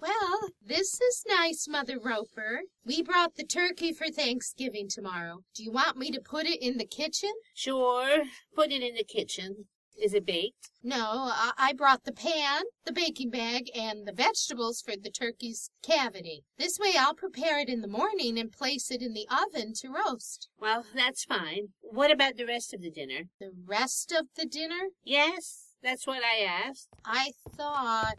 [0.00, 2.60] Well, this is nice, Mother Roper.
[2.84, 5.40] We brought the turkey for Thanksgiving tomorrow.
[5.54, 7.32] Do you want me to put it in the kitchen?
[7.54, 8.24] Sure,
[8.54, 9.66] put it in the kitchen.
[10.02, 10.70] Is it baked?
[10.82, 15.70] No, I, I brought the pan, the baking bag, and the vegetables for the turkey's
[15.82, 16.44] cavity.
[16.58, 19.88] This way I'll prepare it in the morning and place it in the oven to
[19.88, 20.48] roast.
[20.60, 21.68] Well, that's fine.
[21.80, 23.24] What about the rest of the dinner?
[23.40, 24.90] The rest of the dinner?
[25.04, 26.88] Yes, that's what I asked.
[27.04, 28.16] I thought.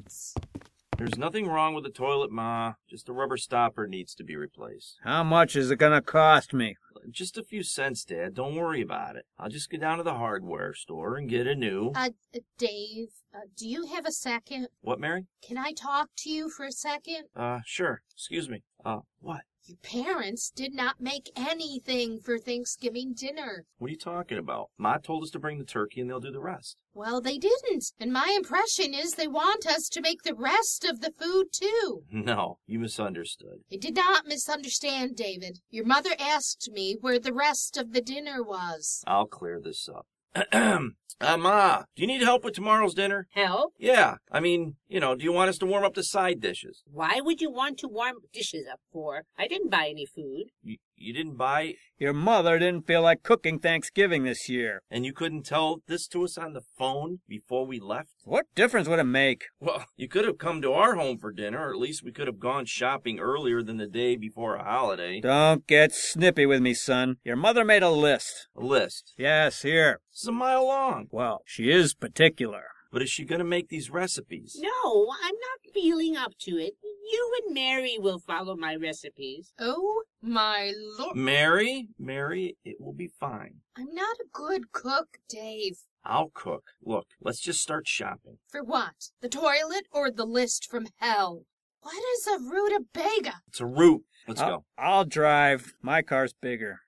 [0.98, 2.74] There's nothing wrong with the toilet, Ma.
[2.90, 4.98] Just a rubber stopper needs to be replaced.
[5.04, 6.76] How much is it going to cost me?
[7.10, 8.34] just a few cents, Dad.
[8.34, 9.26] Don't worry about it.
[9.38, 11.92] I'll just go down to the hardware store and get a new.
[11.96, 14.68] Uh, uh, Dave, uh, do you have a second?
[14.82, 15.28] What, Mary?
[15.42, 17.26] Can I talk to you for a second?
[17.36, 18.02] Uh, sure.
[18.14, 18.64] Excuse me.
[18.84, 19.42] Uh, what?
[19.68, 23.66] Your parents did not make anything for Thanksgiving dinner.
[23.80, 24.70] What are you talking about?
[24.78, 26.78] Ma told us to bring the turkey and they'll do the rest.
[26.94, 31.02] Well, they didn't, and my impression is they want us to make the rest of
[31.02, 32.04] the food too.
[32.28, 33.60] No, you misunderstood.
[33.72, 35.60] I did not misunderstand, David.
[35.70, 39.04] Your mother asked me where the rest of the dinner was.
[39.06, 40.08] I'll clear this up.
[40.36, 40.80] Uh,
[41.38, 43.28] Ma, do you need help with tomorrow's dinner?
[43.32, 43.74] Help?
[43.80, 46.84] Yeah, I mean, you know, do you want us to warm up the side dishes?
[46.86, 49.24] Why would you want to warm dishes up for?
[49.38, 50.52] I didn't buy any food.
[50.62, 54.82] You, you didn't buy, Your mother didn't feel like cooking Thanksgiving this year.
[54.92, 58.10] and you couldn't tell this to us on the phone before we left?
[58.24, 59.46] What difference would it make?
[59.60, 62.28] Well, you could have come to our home for dinner, or at least we could
[62.28, 65.22] have gone shopping earlier than the day before a holiday.
[65.22, 67.18] Don't get snippy with me, son.
[67.24, 68.48] Your mother made a list.
[68.56, 69.14] A list.
[69.18, 70.02] Yes, here.
[70.12, 71.08] It's a mile long.
[71.12, 72.64] Well, she is particular.
[72.92, 74.58] But is she going to make these recipes?
[74.60, 76.74] No, I'm not feeling up to it.
[76.84, 79.54] You and Mary will follow my recipes.
[79.60, 81.16] Oh my lord.
[81.16, 83.56] Mary, Mary, it will be fine.
[83.78, 85.78] I'm not a good cook, Dave.
[86.04, 86.64] I'll cook.
[86.84, 88.40] Look, let's just start shopping.
[88.50, 89.10] For what?
[89.22, 91.44] The toilet or the list from hell?
[91.82, 93.42] What is a rutabaga?
[93.48, 94.04] It's a root.
[94.28, 94.66] Let's I'll, go.
[94.78, 95.74] I'll drive.
[95.82, 96.82] My car's bigger.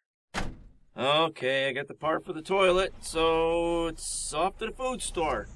[0.97, 5.47] Okay, I got the part for the toilet, so it's off to the food store.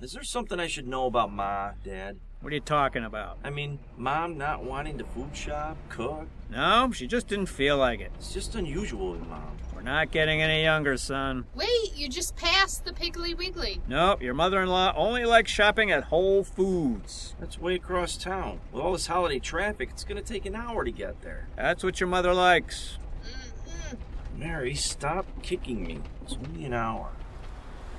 [0.00, 2.18] Is there something I should know about Ma, Dad?
[2.40, 3.38] What are you talking about?
[3.42, 6.28] I mean, Mom not wanting to food shop, cook.
[6.50, 8.12] No, she just didn't feel like it.
[8.14, 9.56] It's just unusual in Mom.
[9.74, 11.46] We're not getting any younger, son.
[11.56, 13.80] Wait, you just passed the Piggly Wiggly.
[13.88, 17.34] Nope, your mother-in-law only likes shopping at Whole Foods.
[17.40, 18.60] That's way across town.
[18.70, 21.48] With all this holiday traffic, it's gonna take an hour to get there.
[21.56, 22.98] That's what your mother likes.
[23.24, 24.38] Mm-hmm.
[24.38, 25.98] Mary, stop kicking me.
[26.22, 27.10] It's only an hour.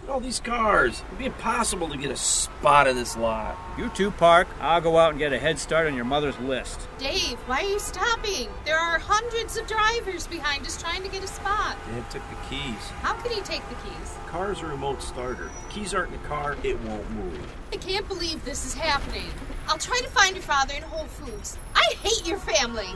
[0.10, 1.04] Look at all these cars.
[1.06, 3.56] It'd be impossible to get a spot in this lot.
[3.78, 4.48] You two park.
[4.60, 6.88] I'll go out and get a head start on your mother's list.
[6.98, 8.50] Dave, why are you stopping?
[8.66, 11.78] There are hundreds of drivers behind us trying to get a spot.
[11.92, 12.90] Dad took the keys.
[13.04, 14.14] How can he take the keys?
[14.26, 15.52] The car's a remote starter.
[15.68, 17.56] The keys aren't in the car, it won't move.
[17.72, 19.30] I can't believe this is happening.
[19.68, 21.56] I'll try to find your father in Whole Foods.
[21.76, 22.96] I hate your family.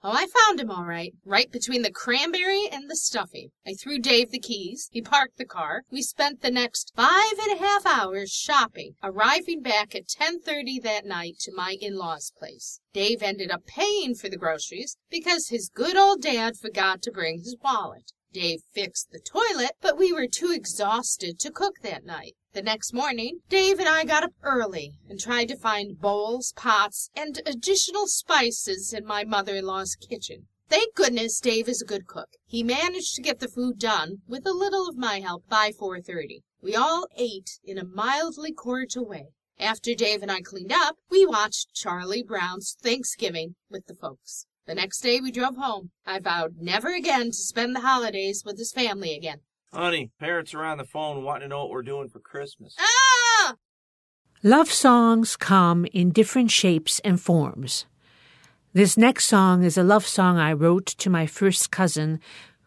[0.00, 3.50] Oh, I found him all right, right between the cranberry and the stuffy.
[3.66, 4.88] I threw Dave the keys.
[4.92, 5.82] He parked the car.
[5.90, 11.04] We spent the next five and a half hours shopping, arriving back at 10:30 that
[11.04, 12.78] night to my in-laws' place.
[12.92, 17.38] Dave ended up paying for the groceries because his good old dad forgot to bring
[17.38, 18.12] his wallet.
[18.32, 22.34] Dave fixed the toilet, but we were too exhausted to cook that night.
[22.52, 27.10] The next morning, Dave and I got up early and tried to find bowls, pots,
[27.16, 30.48] and additional spices in my mother-in-law's kitchen.
[30.68, 32.28] Thank goodness Dave is a good cook.
[32.46, 36.42] He managed to get the food done, with a little of my help, by 4.30.
[36.60, 39.28] We all ate in a mildly cordial way.
[39.58, 44.46] After Dave and I cleaned up, we watched Charlie Brown's Thanksgiving with the folks.
[44.68, 45.92] The next day we drove home.
[46.04, 49.38] I vowed never again to spend the holidays with his family again.
[49.72, 52.76] Honey, parents are on the phone wanting to know what we're doing for Christmas.
[52.78, 53.54] Ah!
[54.42, 57.86] Love songs come in different shapes and forms.
[58.74, 62.20] This next song is a love song I wrote to my first cousin,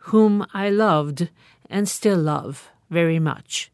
[0.10, 1.30] whom I loved
[1.70, 3.72] and still love very much.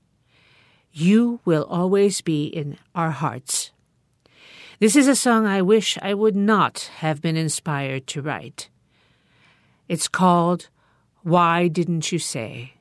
[0.92, 3.72] You will always be in our hearts.
[4.80, 8.70] This is a song I wish I would not have been inspired to write.
[9.88, 10.70] It's called
[11.24, 12.74] Why Didn't You Say?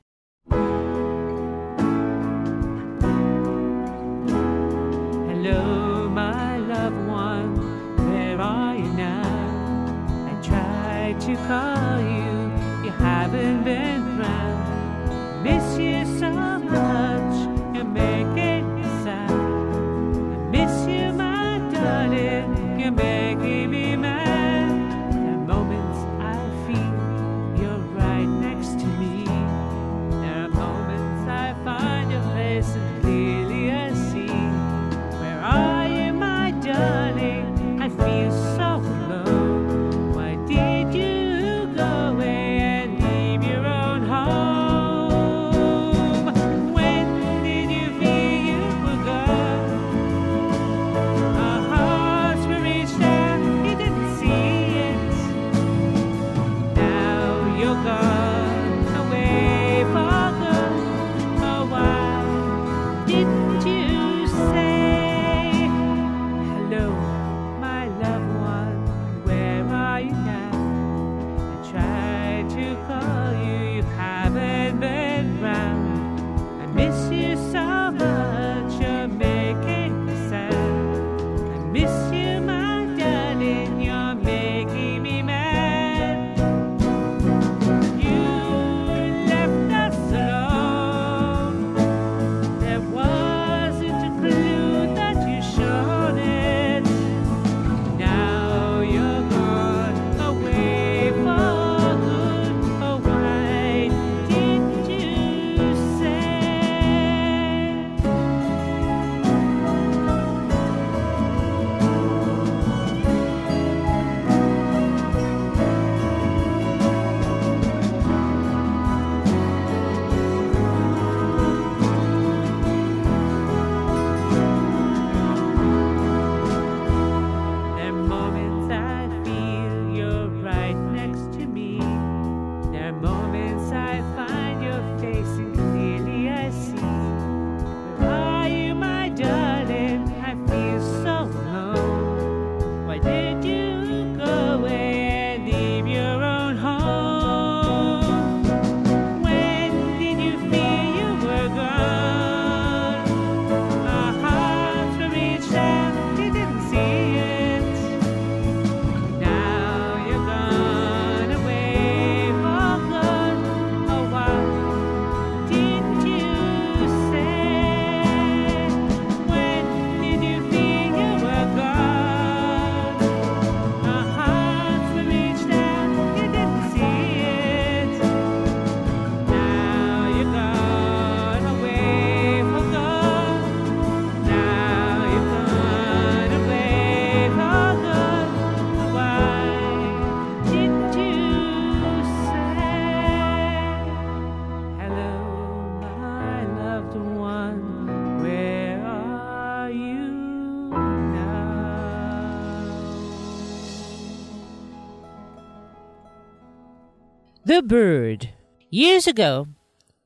[207.57, 208.29] The Bird.
[208.69, 209.47] Years ago,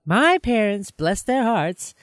[0.06, 1.94] my parents, bless their hearts,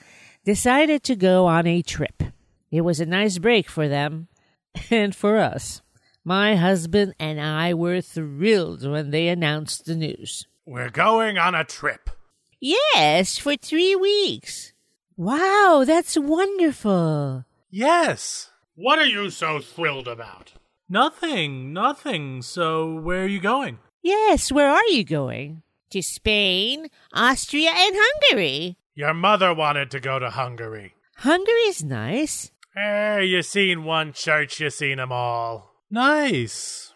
[0.45, 2.21] decided to go on a trip.
[2.69, 4.27] It was a nice break for them
[4.91, 5.81] and for us.
[6.23, 10.45] My husband and I were thrilled when they announced the news.
[10.67, 12.11] We're going on a trip.
[12.59, 14.73] Yes, for three weeks.
[15.17, 17.43] Wow, that's wonderful.
[17.71, 18.51] Yes.
[18.75, 20.53] What are you so thrilled about?
[20.87, 22.43] Nothing, nothing.
[22.43, 23.79] So, where are you going?
[24.01, 25.61] Yes, where are you going?
[25.91, 28.77] To Spain, Austria, and Hungary.
[28.95, 30.93] Your mother wanted to go to Hungary.
[31.17, 32.51] Hungary's nice.
[32.75, 35.73] Eh, you seen one church, you seen 'em all.
[35.89, 36.93] Nice.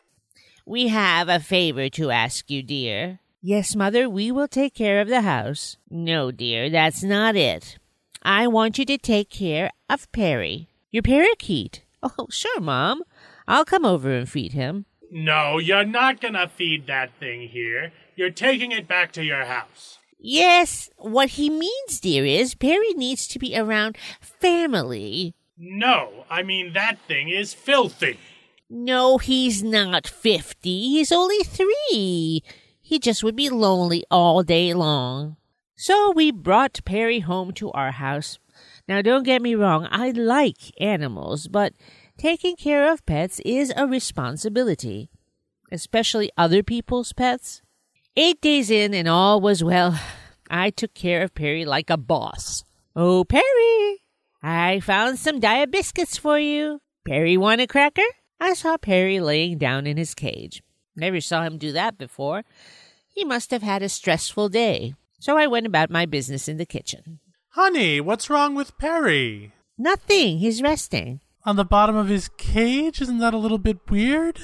[0.66, 3.20] We have a favor to ask you, dear.
[3.42, 5.76] Yes, Mother, we will take care of the house.
[5.90, 7.78] No, dear, that's not it.
[8.22, 11.84] I want you to take care of Perry, your parakeet.
[12.02, 13.04] Oh, sure, Mom.
[13.46, 14.86] I'll come over and feed him.
[15.16, 17.94] No, you're not gonna feed that thing here.
[18.16, 20.00] You're taking it back to your house.
[20.18, 25.36] Yes, what he means, dear, is Perry needs to be around family.
[25.56, 28.18] No, I mean that thing is filthy.
[28.72, 30.90] No, he's not 50.
[30.90, 32.42] He's only three.
[32.82, 35.38] He just would be lonely all day long.
[35.76, 38.40] So we brought Perry home to our house.
[38.88, 41.74] Now, don't get me wrong, I like animals, but
[42.18, 45.10] taking care of pets is a responsibility,
[45.72, 47.62] especially other people's pets.
[48.16, 50.00] Eight days in, and all was well.
[50.50, 52.64] I took care of Perry like a boss.
[52.96, 54.04] Oh, Perry,
[54.44, 56.80] I found some diet biscuits for you.
[57.06, 58.02] Perry want a cracker?
[58.40, 60.62] I saw Perry laying down in his cage.
[60.96, 62.44] Never saw him do that before.
[63.08, 64.96] He must have had a stressful day.
[65.20, 67.20] So I went about my business in the kitchen.
[67.52, 69.54] Honey, what's wrong with Perry?
[69.78, 70.40] Nothing.
[70.40, 71.22] He's resting.
[71.46, 73.02] On the bottom of his cage?
[73.02, 74.40] Isn't that a little bit weird?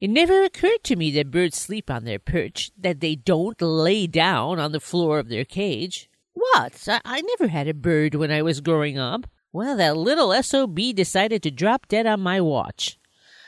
[0.00, 4.06] It never occurred to me that birds sleep on their perch, that they don't lay
[4.06, 6.08] down on the floor of their cage.
[6.32, 6.88] What?
[6.88, 9.26] I, I never had a bird when I was growing up.
[9.52, 12.98] Well, that little SOB decided to drop dead on my watch.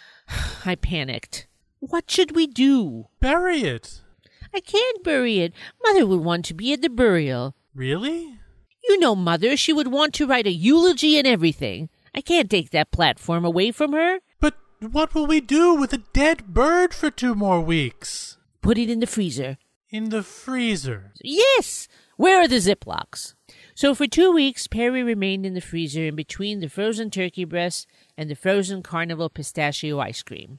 [0.67, 1.47] I panicked.
[1.81, 3.07] What should we do?
[3.21, 4.03] Bury it.
[4.53, 5.55] I can't bury it.
[5.83, 7.55] Mother would want to be at the burial.
[7.75, 8.39] Really?
[8.85, 11.89] You know, Mother, she would want to write a eulogy and everything.
[12.15, 14.21] I can't take that platform away from her.
[14.41, 18.37] But what will we do with a dead bird for two more weeks?
[18.61, 19.59] Put it in the freezer.
[19.91, 21.13] In the freezer?
[21.23, 21.89] Yes!
[22.17, 23.35] Where are the Ziplocs?
[23.75, 27.87] So for two weeks, Perry remained in the freezer in between the frozen turkey breast
[28.17, 30.59] and the frozen carnival pistachio ice cream.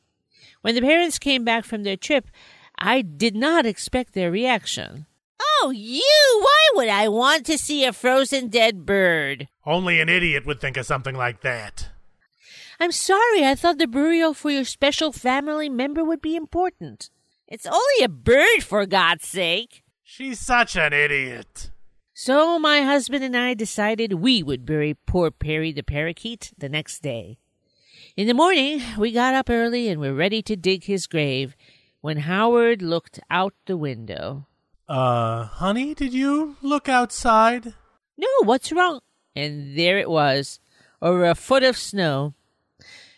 [0.61, 2.27] When the parents came back from their trip,
[2.77, 5.05] I did not expect their reaction.
[5.39, 6.01] Oh, you!
[6.41, 9.47] Why would I want to see a frozen dead bird?
[9.65, 11.89] Only an idiot would think of something like that.
[12.79, 17.09] I'm sorry, I thought the burial for your special family member would be important.
[17.47, 19.83] It's only a bird, for God's sake.
[20.03, 21.71] She's such an idiot.
[22.13, 27.01] So my husband and I decided we would bury poor Perry the parakeet the next
[27.01, 27.37] day.
[28.15, 31.55] In the morning, we got up early and were ready to dig his grave
[32.01, 34.45] when Howard looked out the window.
[34.93, 37.73] Uh, honey, did you look outside?
[38.15, 38.99] No, what's wrong?
[39.35, 40.59] And there it was,
[41.01, 42.35] over a foot of snow.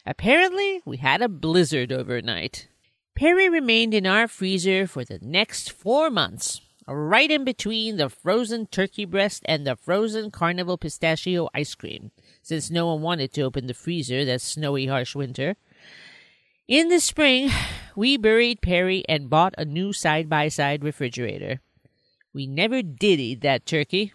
[0.06, 2.70] Apparently, we had a blizzard overnight.
[3.14, 8.68] Perry remained in our freezer for the next four months, right in between the frozen
[8.68, 12.12] turkey breast and the frozen carnival pistachio ice cream,
[12.42, 15.58] since no one wanted to open the freezer that snowy, harsh winter.
[16.70, 17.52] In the spring,
[17.98, 21.60] we buried Perry and bought a new side by side refrigerator.
[22.36, 24.12] We never did eat that turkey.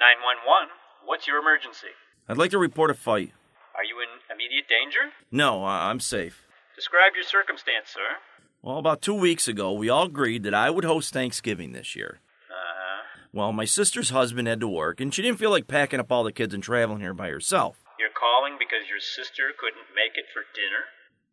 [0.00, 0.68] Nine one one.
[1.04, 1.88] What's your emergency?
[2.28, 3.32] I'd like to report a fight.
[3.76, 5.12] Are you in immediate danger?
[5.30, 6.46] No, I- I'm safe.
[6.74, 8.18] Describe your circumstance, sir.
[8.62, 12.20] Well, about two weeks ago, we all agreed that I would host Thanksgiving this year.
[12.48, 13.02] Uh huh.
[13.32, 16.24] Well, my sister's husband had to work, and she didn't feel like packing up all
[16.24, 17.84] the kids and traveling here by herself.
[17.98, 20.84] You're calling because your sister couldn't make it for dinner?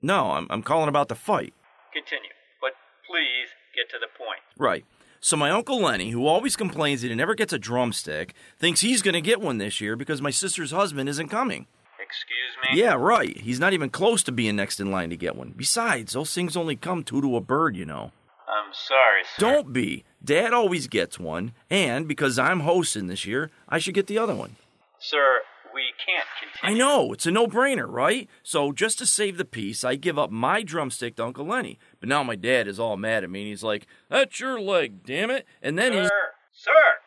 [0.01, 1.53] No, I'm, I'm calling about the fight.
[1.93, 2.29] Continue,
[2.61, 2.71] but
[3.09, 4.39] please get to the point.
[4.57, 4.85] Right.
[5.19, 9.01] So my uncle Lenny, who always complains that he never gets a drumstick, thinks he's
[9.01, 11.65] going to get one this year because my sister's husband isn't coming.
[11.99, 12.79] Excuse me?
[12.79, 13.37] Yeah, right.
[13.37, 15.53] He's not even close to being next in line to get one.
[15.57, 18.11] Besides, those things only come two to a bird, you know.
[18.47, 19.39] I'm sorry, sir.
[19.39, 20.05] Don't be.
[20.23, 24.35] Dad always gets one, and because I'm hosting this year, I should get the other
[24.35, 24.55] one.
[24.99, 25.39] Sir,
[25.78, 26.25] we can't
[26.63, 28.28] I know, it's a no brainer, right?
[28.41, 31.78] So just to save the peace, I give up my drumstick to Uncle Lenny.
[31.99, 35.05] But now my dad is all mad at me and he's like, That's your leg,
[35.05, 35.45] damn it.
[35.61, 36.09] And then he sir,
[36.51, 36.97] he's sir,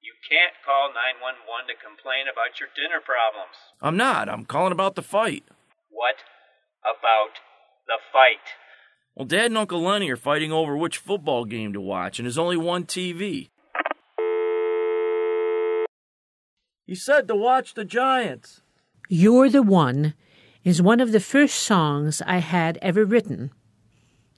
[0.00, 3.56] you can't call 911 to complain about your dinner problems.
[3.82, 5.42] I'm not, I'm calling about the fight.
[5.90, 6.22] What
[6.82, 7.40] about
[7.90, 8.54] the fight.
[9.14, 12.38] Well, Dad and Uncle Lenny are fighting over which football game to watch, and there's
[12.38, 13.50] only one TV.
[16.90, 18.62] He said to watch the Giants.
[19.08, 20.12] You're the One
[20.64, 23.52] is one of the first songs I had ever written.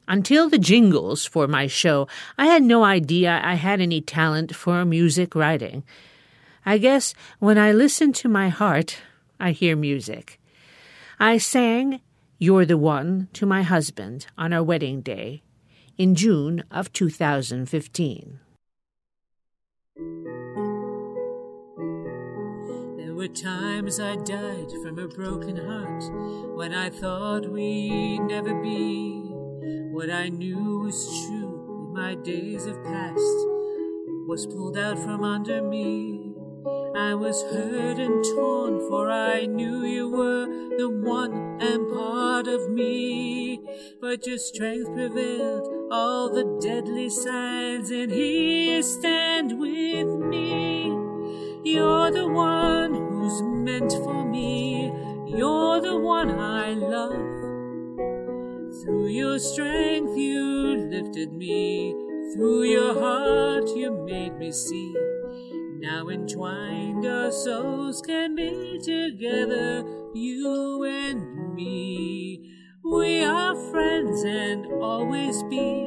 [0.07, 4.85] Until the jingles for my show, I had no idea I had any talent for
[4.85, 5.83] music writing.
[6.67, 8.99] I guess when I listen to my heart,
[9.41, 10.39] I hear music.
[11.19, 12.03] I sang
[12.39, 15.43] You're the One to my husband on our wedding day
[15.97, 18.41] in June of 2015.
[23.23, 26.03] Were times I died from a broken heart
[26.57, 29.31] when I thought we'd never be.
[29.93, 33.47] What I knew was true in my days of past
[34.27, 36.35] was pulled out from under me.
[36.97, 40.47] I was hurt and torn, for I knew you were
[40.77, 43.61] the one and part of me.
[44.01, 50.91] But your strength prevailed all the deadly signs, and here you stand with me.
[51.65, 53.02] You're the one
[53.63, 54.93] meant for me.
[55.27, 57.13] You're the one I love.
[58.83, 61.93] Through your strength, you lifted me.
[62.35, 64.95] Through your heart, you made me see.
[65.79, 69.85] Now entwined, our souls can be together,
[70.15, 72.51] you and me.
[72.85, 75.85] We are friends and always be,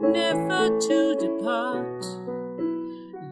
[0.00, 2.04] never to depart.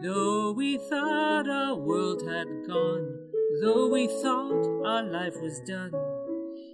[0.01, 3.16] Though we thought our world had gone,
[3.61, 5.91] though we thought our life was done,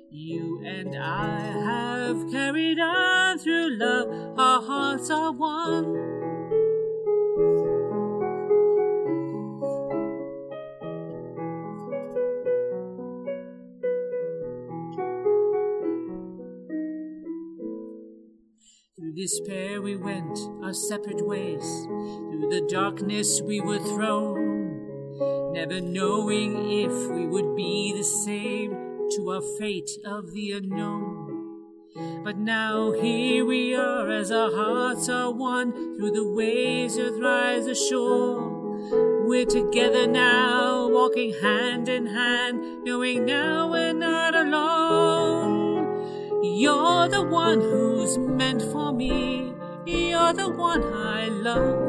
[0.10, 4.08] you and I have carried on through love,
[4.38, 6.14] our hearts are one.
[18.96, 21.86] Through despair we went our separate ways.
[21.86, 24.43] Through the darkness we were thrown,
[25.20, 28.72] never knowing if we would be the same
[29.12, 31.64] to our fate of the unknown.
[32.24, 37.68] But now here we are as our hearts are one through the waves earth rise
[37.68, 38.64] ashore.
[39.26, 46.44] We're together now, walking hand in hand, knowing now we're not alone.
[46.44, 49.54] You're the one who's meant for me.
[49.86, 51.83] You're the one I love.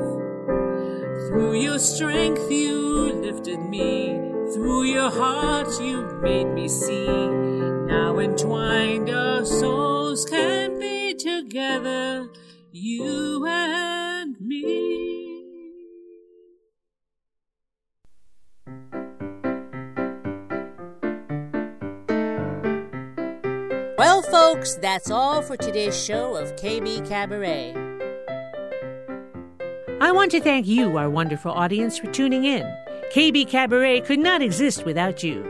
[1.28, 4.10] Through your strength, you lifted me.
[4.52, 7.06] Through your heart, you made me see.
[7.06, 12.28] Now entwined, our souls can be together,
[12.70, 15.44] you and me.
[23.96, 27.83] Well, folks, that's all for today's show of KBKabaret.
[30.04, 32.62] I want to thank you, our wonderful audience, for tuning in.
[33.14, 35.42] KBKabaret could not exist without you.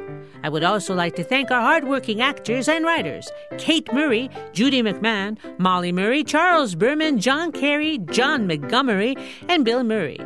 [0.44, 3.28] I would also like to thank our hardworking actors and writers
[3.59, 9.16] Kate Murray, Judy McMahon, Molly Murray, Charles Berman, John Carey, John Montgomery,
[9.48, 10.20] and Bill Murray.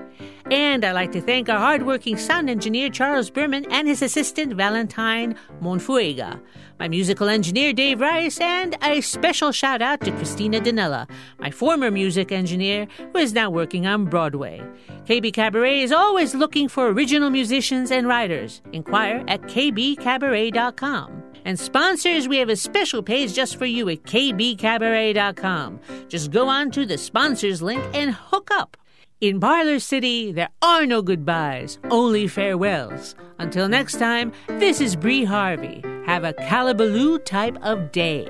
[0.51, 5.37] And I'd like to thank our hardworking sound engineer Charles Berman and his assistant Valentine
[5.63, 6.39] Monfuega,
[6.79, 11.09] my musical engineer Dave Rice, and a special shout out to Christina Danella,
[11.39, 14.63] my former music engineer who is now working on Broadway.
[15.05, 18.63] KBKabaret is always looking for original musicians and writers.
[18.73, 21.23] Inquire at kbkabaret.com.
[21.45, 25.81] And sponsors, we have a special page just for you at kbkabaret.com.
[26.09, 28.77] Just go on to the sponsors link and hook up.
[29.21, 33.17] In Parlor City, there are no goodbyes, only farewells.
[33.39, 35.83] Until next time, this is Bree Harvey.
[36.07, 38.27] Have a Kallaballo type of day.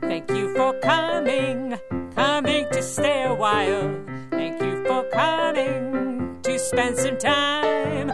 [0.00, 1.78] Thank you for coming,
[2.14, 3.94] coming to stay a while.
[4.30, 8.10] Thank you for coming to spend some time.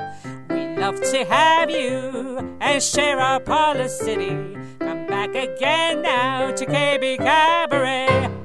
[0.49, 4.57] We love to have you and share our parlor city.
[4.81, 8.40] Come back again now to KBKabaret.